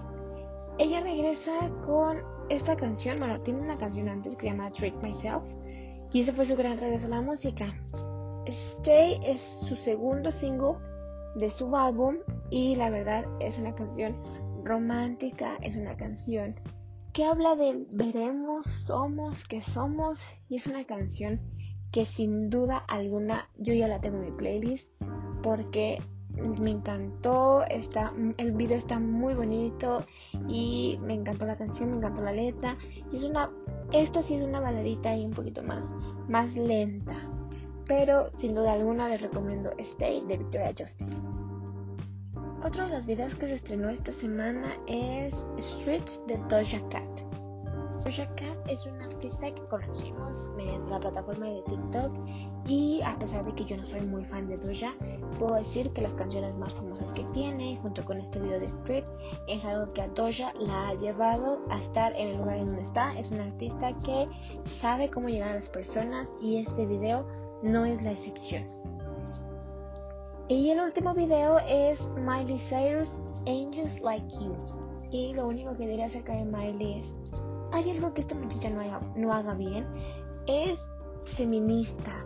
[0.78, 5.44] Ella regresa con esta canción, bueno, tiene una canción antes que se llama Treat Myself,
[6.14, 7.74] y ese fue su gran regreso a la música.
[8.46, 10.76] Stay es su segundo single
[11.36, 12.18] de su álbum
[12.56, 14.16] y la verdad es una canción
[14.64, 16.56] romántica, es una canción
[17.12, 21.42] que habla de veremos, somos, que somos y es una canción
[21.92, 24.90] que sin duda alguna yo ya la tengo en mi playlist
[25.44, 26.02] porque
[26.62, 30.06] me encantó, está, el video está muy bonito
[30.48, 32.78] y me encantó la canción, me encantó la letra.
[33.12, 33.52] Y es una,
[33.92, 35.94] esta sí es una baladita y un poquito más,
[36.30, 37.16] más lenta.
[37.86, 41.22] Pero sin duda alguna les recomiendo Stay de Victoria Justice.
[42.66, 47.04] Otro de los videos que se estrenó esta semana es Streets de Doja Cat.
[48.04, 52.12] Doja Cat es una artista que conocimos en la plataforma de TikTok
[52.66, 54.96] y a pesar de que yo no soy muy fan de Doja,
[55.38, 59.06] puedo decir que las canciones más famosas que tiene, junto con este video de Street,
[59.48, 62.82] es algo que a Doja la ha llevado a estar en el lugar en donde
[62.82, 63.16] está.
[63.16, 64.28] Es una artista que
[64.64, 67.28] sabe cómo llegar a las personas y este video
[67.62, 68.66] no es la excepción.
[70.48, 73.12] Y el último video es Miley Cyrus
[73.48, 74.56] Angels Like You.
[75.10, 77.16] Y lo único que diré acerca de Miley es
[77.72, 79.88] hay algo que esta muchacha no haga, no haga bien,
[80.46, 80.80] es
[81.24, 82.24] feminista,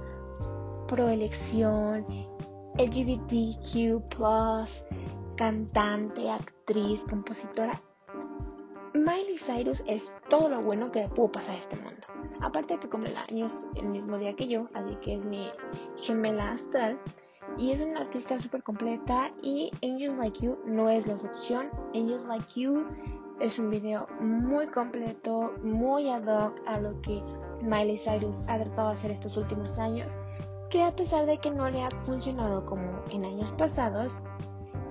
[0.87, 2.05] pro elección,
[2.77, 4.03] LGBTQ,
[5.37, 7.81] cantante, actriz, compositora.
[8.93, 12.05] Miley Cyrus es todo lo bueno que le pudo pasar a este mundo.
[12.41, 15.49] Aparte de que cumple años el mismo día que yo, así que es mi
[16.01, 16.99] gemela astral.
[17.57, 21.69] Y es una artista súper completa y Angels Like You no es la excepción.
[21.93, 22.85] Angels Like You
[23.39, 27.21] es un video muy completo, muy ad hoc a lo que
[27.61, 30.11] Miley Cyrus ha tratado de hacer estos últimos años,
[30.69, 34.19] que a pesar de que no le ha funcionado como en años pasados,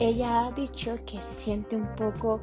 [0.01, 2.41] ella ha dicho que se siente un poco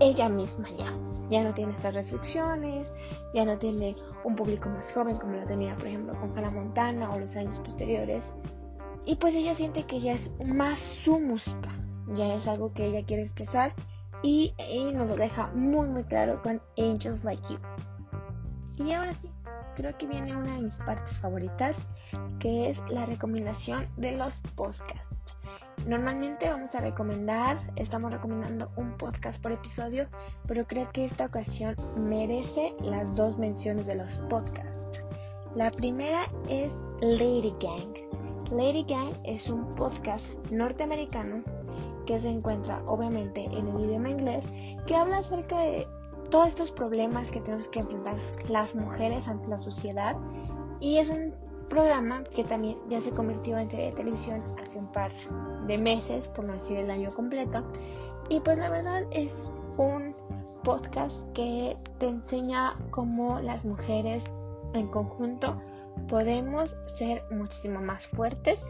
[0.00, 0.92] ella misma ya.
[1.30, 2.92] Ya no tiene estas restricciones,
[3.32, 7.10] ya no tiene un público más joven como lo tenía, por ejemplo, con Hannah Montana
[7.12, 8.34] o los años posteriores.
[9.06, 11.70] Y pues ella siente que ya es más su música,
[12.14, 13.74] ya es algo que ella quiere expresar
[14.22, 14.54] y,
[14.94, 17.58] nos lo deja muy muy claro con Angels Like You.
[18.76, 19.30] Y ahora sí,
[19.76, 21.86] creo que viene una de mis partes favoritas,
[22.38, 25.04] que es la recomendación de los podcasts.
[25.86, 30.06] Normalmente vamos a recomendar, estamos recomendando un podcast por episodio,
[30.46, 35.04] pero creo que esta ocasión merece las dos menciones de los podcasts.
[35.54, 38.03] La primera es Lady Gang.
[38.50, 41.42] Lady Gang es un podcast norteamericano
[42.06, 44.44] que se encuentra obviamente en el idioma inglés,
[44.86, 45.86] que habla acerca de
[46.30, 48.16] todos estos problemas que tenemos que enfrentar
[48.48, 50.16] las mujeres ante la sociedad
[50.80, 51.34] y es un
[51.68, 55.12] programa que también ya se convirtió en serie de televisión hace un par
[55.66, 57.62] de meses, por no decir el año completo.
[58.28, 60.14] Y pues la verdad es un
[60.62, 64.24] podcast que te enseña cómo las mujeres
[64.74, 65.56] en conjunto
[66.08, 68.60] podemos ser muchísimo más fuertes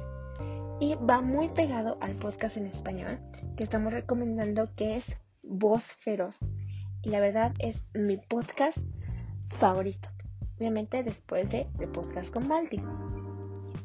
[0.80, 3.18] y va muy pegado al podcast en español
[3.56, 6.38] que estamos recomendando que es Voz Feroz.
[7.02, 8.78] Y la verdad es mi podcast
[9.48, 10.08] favorito.
[10.58, 12.80] Obviamente después de, de podcast con Balti.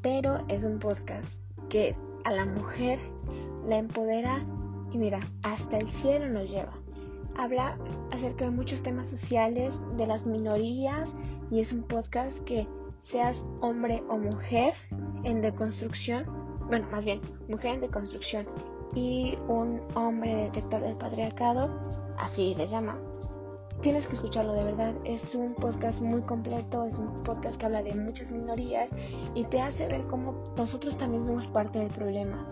[0.02, 3.00] Pero es un podcast que a la mujer
[3.68, 4.44] la empodera
[4.92, 6.74] y mira, hasta el cielo nos lleva.
[7.36, 7.78] habla
[8.12, 11.16] acerca de muchos temas sociales, de las minorías
[11.52, 12.68] y es un podcast que
[13.00, 14.74] seas hombre o mujer
[15.24, 16.26] en deconstrucción,
[16.68, 18.48] bueno, más bien, mujer en deconstrucción
[18.96, 21.80] y un hombre detector del patriarcado,
[22.18, 22.98] así le llama.
[23.82, 27.82] Tienes que escucharlo de verdad, es un podcast muy completo, es un podcast que habla
[27.82, 28.90] de muchas minorías
[29.36, 32.46] y te hace ver cómo nosotros también somos parte del problema.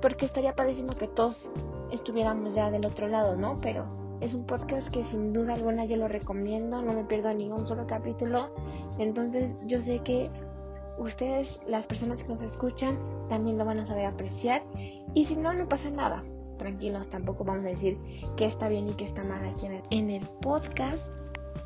[0.00, 1.50] Porque estaría pareciendo que todos
[1.90, 3.58] estuviéramos ya del otro lado, ¿no?
[3.60, 7.66] Pero es un podcast que sin duda alguna yo lo recomiendo, no me pierdo ningún
[7.68, 8.50] solo capítulo.
[8.98, 10.30] Entonces yo sé que
[10.98, 14.62] ustedes, las personas que nos escuchan, también lo van a saber apreciar.
[15.14, 16.24] Y si no, no pasa nada.
[16.58, 17.96] Tranquilos, tampoco vamos a decir
[18.36, 21.08] que está bien y que está mal aquí en el, podcast.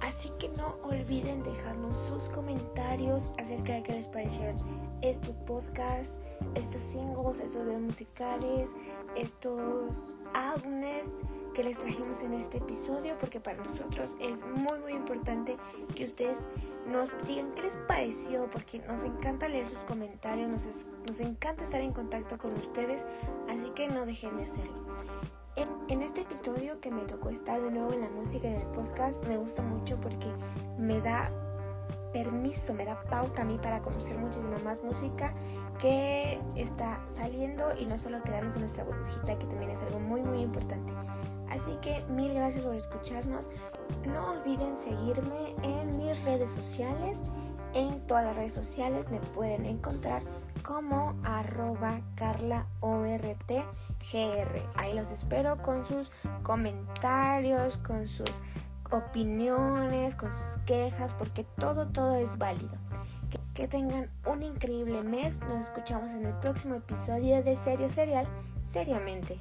[0.00, 4.56] Así que no olviden dejarnos sus comentarios acerca de qué les parecieron
[5.00, 6.20] este podcast,
[6.54, 8.70] estos singles, estos videos musicales,
[9.16, 11.08] estos álbumes
[11.52, 15.56] que les trajimos en este episodio porque para nosotros es muy muy importante
[15.94, 16.42] que ustedes
[16.86, 21.80] nos digan qué les pareció porque nos encanta leer sus comentarios, nos, nos encanta estar
[21.80, 23.02] en contacto con ustedes,
[23.48, 24.74] así que no dejen de hacerlo.
[25.56, 28.60] En, en, este episodio que me tocó estar de nuevo en la música y en
[28.60, 30.26] el podcast me gusta mucho porque
[30.78, 31.30] me da
[32.12, 35.34] permiso, me da pauta a mí para conocer muchísima más música
[35.80, 40.22] que está saliendo y no solo quedarnos en nuestra burbujita que también es algo muy
[40.22, 40.92] muy importante.
[41.52, 43.50] Así que mil gracias por escucharnos.
[44.06, 47.20] No olviden seguirme en mis redes sociales.
[47.74, 50.22] En todas las redes sociales me pueden encontrar
[50.62, 53.62] como arroba carlaortgr.
[54.76, 56.10] Ahí los espero con sus
[56.42, 58.30] comentarios, con sus
[58.90, 62.78] opiniones, con sus quejas, porque todo, todo es válido.
[63.30, 65.38] Que, que tengan un increíble mes.
[65.40, 68.26] Nos escuchamos en el próximo episodio de Serio Serial,
[68.64, 69.38] seriamente.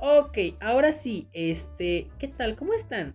[0.00, 2.54] Ok, ahora sí, este, ¿qué tal?
[2.56, 3.14] ¿Cómo están?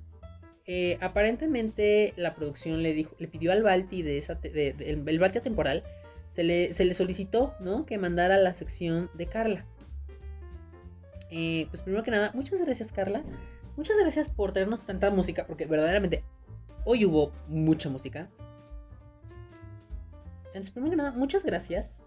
[0.65, 5.19] Eh, aparentemente la producción le dijo, le pidió al Balti de esa, de, de, el
[5.19, 5.83] Balti temporal,
[6.31, 7.85] se le, se le, solicitó, ¿no?
[7.85, 9.65] Que mandara la sección de Carla.
[11.29, 13.23] Eh, pues primero que nada, muchas gracias Carla,
[13.77, 16.23] muchas gracias por traernos tanta música, porque verdaderamente
[16.85, 18.29] hoy hubo mucha música.
[20.47, 21.97] Entonces, primero que nada, muchas gracias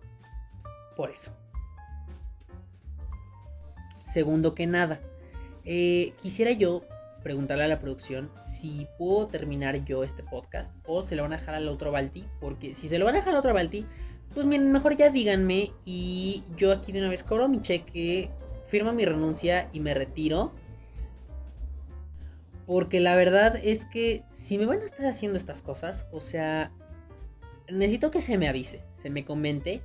[0.96, 1.32] por eso.
[4.16, 4.98] Segundo que nada,
[5.66, 6.84] eh, quisiera yo
[7.22, 11.36] preguntarle a la producción si puedo terminar yo este podcast o se lo van a
[11.36, 13.84] dejar al otro Balti, porque si se lo van a dejar al otro Balti,
[14.32, 18.30] pues miren, mejor ya díganme y yo aquí de una vez cobro mi cheque,
[18.68, 20.55] firmo mi renuncia y me retiro.
[22.64, 26.72] Porque la verdad es que si me van a estar haciendo estas cosas, o sea,
[27.68, 29.82] necesito que se me avise, se me comente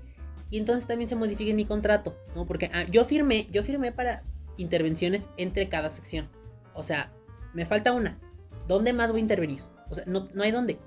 [0.52, 2.45] y entonces también se modifique mi contrato, ¿no?
[2.45, 4.22] Porque ah, yo firmé, yo firmé para
[4.57, 6.30] intervenciones entre cada sección.
[6.73, 7.11] O sea,
[7.53, 8.19] me falta una.
[8.68, 9.64] ¿Dónde más voy a intervenir?
[9.90, 10.78] O sea, no, no hay dónde.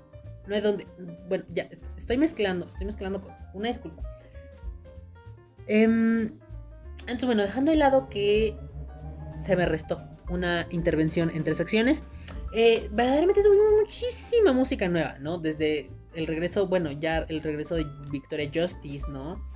[0.47, 0.87] No hay dónde.
[1.27, 1.67] Bueno, ya,
[1.97, 3.43] estoy mezclando, estoy mezclando cosas.
[3.55, 4.03] Una disculpa.
[5.67, 8.55] Eh, entonces, bueno, dejando de lado que
[9.43, 12.03] se me restó una intervención entre secciones,
[12.53, 15.39] eh, verdaderamente tuvimos muchísima música nueva, ¿no?
[15.39, 19.54] Desde el regreso, bueno, ya el regreso de Victoria Justice, ¿no?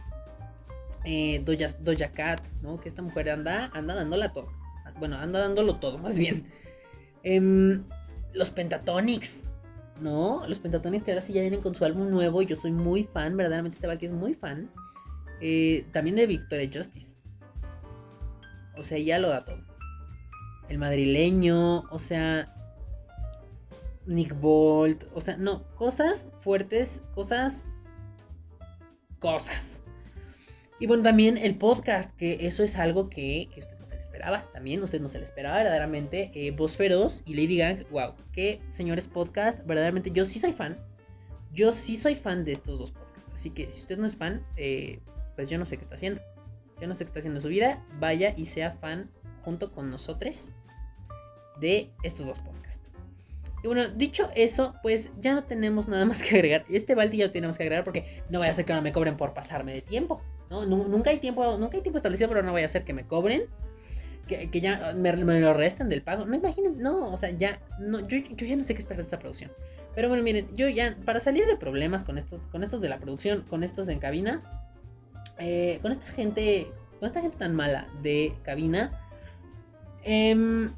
[1.05, 2.79] Eh, Doja, Doja Cat, ¿no?
[2.79, 4.51] Que esta mujer anda, anda dándola todo.
[4.99, 6.45] Bueno, anda dándolo todo, más bien.
[7.23, 7.79] Eh,
[8.33, 9.45] los Pentatonics,
[10.01, 10.45] ¿no?
[10.47, 12.41] Los Pentatonics que ahora sí ya vienen con su álbum nuevo.
[12.41, 14.69] Yo soy muy fan, verdaderamente este Valky es muy fan.
[15.41, 17.15] Eh, también de Victoria Justice.
[18.77, 19.63] O sea, ya lo da todo.
[20.69, 22.55] El madrileño, o sea,
[24.05, 27.67] Nick Bolt, o sea, no, cosas fuertes, cosas,
[29.19, 29.78] cosas.
[30.79, 34.01] Y bueno, también el podcast, que eso es algo que, que usted no se le
[34.01, 36.31] esperaba, también usted no se le esperaba verdaderamente.
[36.33, 40.77] Eh, Voz Feroz y Lady Gang, wow, qué señores podcast, verdaderamente yo sí soy fan,
[41.51, 43.29] yo sí soy fan de estos dos podcasts.
[43.33, 44.99] Así que si usted no es fan, eh,
[45.35, 46.21] pues yo no sé qué está haciendo.
[46.79, 49.11] Yo no sé qué está haciendo en su vida, vaya y sea fan
[49.43, 50.53] junto con nosotros
[51.59, 52.89] de estos dos podcasts.
[53.61, 56.63] Y bueno, dicho eso, pues ya no tenemos nada más que agregar.
[56.69, 58.93] Este Balti ya no tenemos que agregar porque no vaya a ser que no me
[58.93, 60.21] cobren por pasarme de tiempo.
[60.49, 60.65] ¿No?
[60.65, 63.43] Nunca hay tiempo, nunca hay tiempo establecido, pero no vaya a ser que me cobren.
[64.27, 66.25] Que, que ya me, me, lo resten del pago.
[66.25, 69.03] No imaginen, no, o sea, ya, no, yo, yo ya no sé qué esperar de
[69.03, 69.51] esta producción.
[69.95, 72.99] Pero bueno, miren, yo ya, para salir de problemas con estos, con estos de la
[72.99, 74.43] producción, con estos en cabina,
[75.39, 78.91] eh, con esta gente, con esta gente tan mala de cabina,
[80.03, 80.69] eh,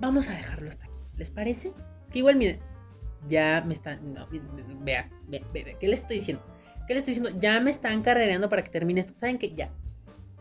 [0.00, 0.98] vamos a dejarlo hasta aquí.
[1.16, 1.72] ¿Les parece?
[2.10, 2.60] Que igual, miren,
[3.26, 4.14] ya me están.
[4.14, 4.26] No,
[4.80, 6.42] vea, vea, vea, ¿qué les estoy diciendo?
[6.88, 7.38] ¿Qué les estoy diciendo?
[7.40, 9.12] Ya me están carrereando para que termine esto.
[9.14, 9.54] ¿Saben qué?
[9.54, 9.68] Ya.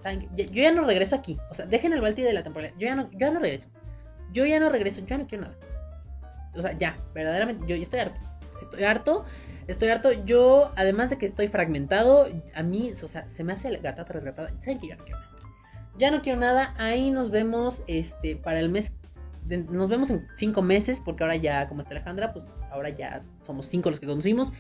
[0.02, 0.46] ¿Saben qué?
[0.46, 1.38] Yo ya no regreso aquí.
[1.52, 2.74] O sea, dejen el Balti de la temporada.
[2.78, 3.70] Yo ya no, yo ya no regreso.
[4.32, 5.02] Yo ya no regreso.
[5.02, 5.58] Yo ya no quiero nada.
[6.56, 8.22] O sea, ya, verdaderamente, yo ya estoy harto.
[8.62, 9.26] Estoy harto.
[9.68, 10.14] Estoy harto.
[10.24, 14.24] Yo, además de que estoy fragmentado, a mí, o sea, se me hace gata tras
[14.24, 14.48] gata.
[14.58, 15.32] ¿Saben que yo ya no quiero nada?
[15.98, 16.76] Ya no quiero nada.
[16.78, 18.94] Ahí nos vemos este, para el mes.
[19.50, 23.66] nos vemos en cinco meses, porque ahora ya, como está Alejandra, pues ahora ya somos
[23.66, 24.54] cinco los que conducimos.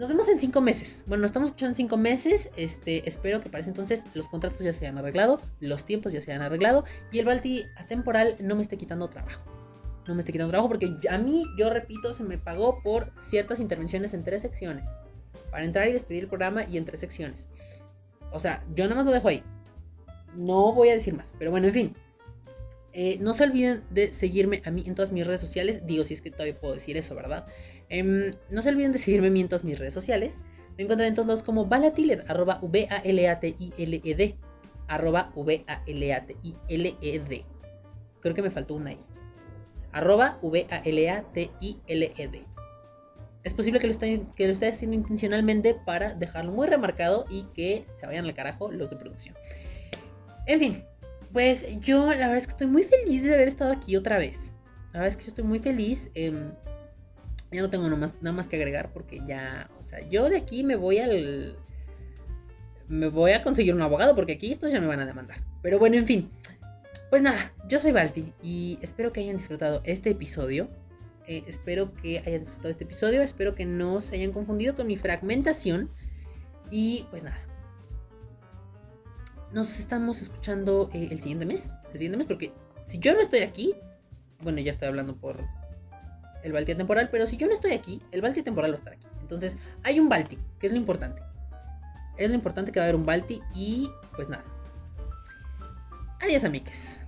[0.00, 1.04] Nos vemos en cinco meses.
[1.06, 2.48] Bueno, nos estamos escuchando en cinco meses.
[2.56, 6.22] Este, espero que para ese entonces los contratos ya se hayan arreglado, los tiempos ya
[6.22, 9.42] se hayan arreglado y el Balti atemporal no me esté quitando trabajo.
[10.08, 13.60] No me esté quitando trabajo porque a mí, yo repito, se me pagó por ciertas
[13.60, 14.88] intervenciones en tres secciones.
[15.50, 17.50] Para entrar y despedir el programa y en tres secciones.
[18.32, 19.42] O sea, yo nada más lo dejo ahí.
[20.34, 21.34] No voy a decir más.
[21.38, 21.96] Pero bueno, en fin.
[22.94, 25.86] Eh, no se olviden de seguirme a mí en todas mis redes sociales.
[25.86, 27.46] Digo, si es que todavía puedo decir eso, ¿verdad?
[27.90, 30.40] Em, no se olviden de seguirme a mí en todas mis redes sociales.
[30.76, 34.36] Me encuentran en todos lados como Valatiled, arroba V-A-L-A-T-I-L-E-D.
[34.88, 37.44] Arroba V-A-L-A-T-I-L-E-D.
[38.20, 38.98] Creo que me faltó una I.
[39.92, 42.44] Arroba V-A-L-A-T-I-L-E-D.
[43.42, 47.44] Es posible que lo, estén, que lo esté haciendo intencionalmente para dejarlo muy remarcado y
[47.54, 49.34] que se vayan al carajo los de producción.
[50.46, 50.84] En fin,
[51.32, 54.54] pues yo la verdad es que estoy muy feliz de haber estado aquí otra vez.
[54.92, 56.10] La verdad es que yo estoy muy feliz.
[56.14, 56.52] em,
[57.52, 60.36] ya no tengo nada más, nada más que agregar porque ya, o sea, yo de
[60.36, 61.56] aquí me voy al...
[62.88, 65.44] Me voy a conseguir un abogado porque aquí estos ya me van a demandar.
[65.62, 66.30] Pero bueno, en fin.
[67.08, 70.68] Pues nada, yo soy Balti y espero que hayan disfrutado este episodio.
[71.26, 73.22] Eh, espero que hayan disfrutado este episodio.
[73.22, 75.90] Espero que no se hayan confundido con mi fragmentación.
[76.70, 77.38] Y pues nada.
[79.52, 81.76] Nos estamos escuchando eh, el siguiente mes.
[81.92, 82.52] El siguiente mes porque
[82.86, 83.74] si yo no estoy aquí,
[84.42, 85.44] bueno, ya estoy hablando por
[86.42, 88.92] el Balti temporal, pero si yo no estoy aquí, el Balti temporal va a estar
[88.92, 89.06] aquí.
[89.20, 91.22] Entonces, hay un Balti, que es lo importante.
[92.16, 94.44] Es lo importante que va a haber un Balti y pues nada.
[96.20, 97.00] Adiós, amigues.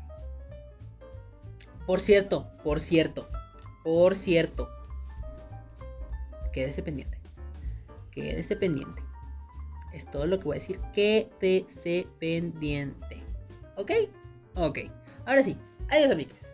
[1.87, 3.29] Por cierto, por cierto,
[3.83, 4.69] por cierto.
[6.53, 7.19] Quédese pendiente.
[8.11, 9.03] Quédese pendiente.
[9.93, 10.81] Es todo lo que voy a decir.
[10.95, 13.23] Quédese pendiente.
[13.77, 13.91] ¿Ok?
[14.55, 14.79] Ok.
[15.27, 15.59] Ahora sí.
[15.89, 16.52] Adiós, amigues.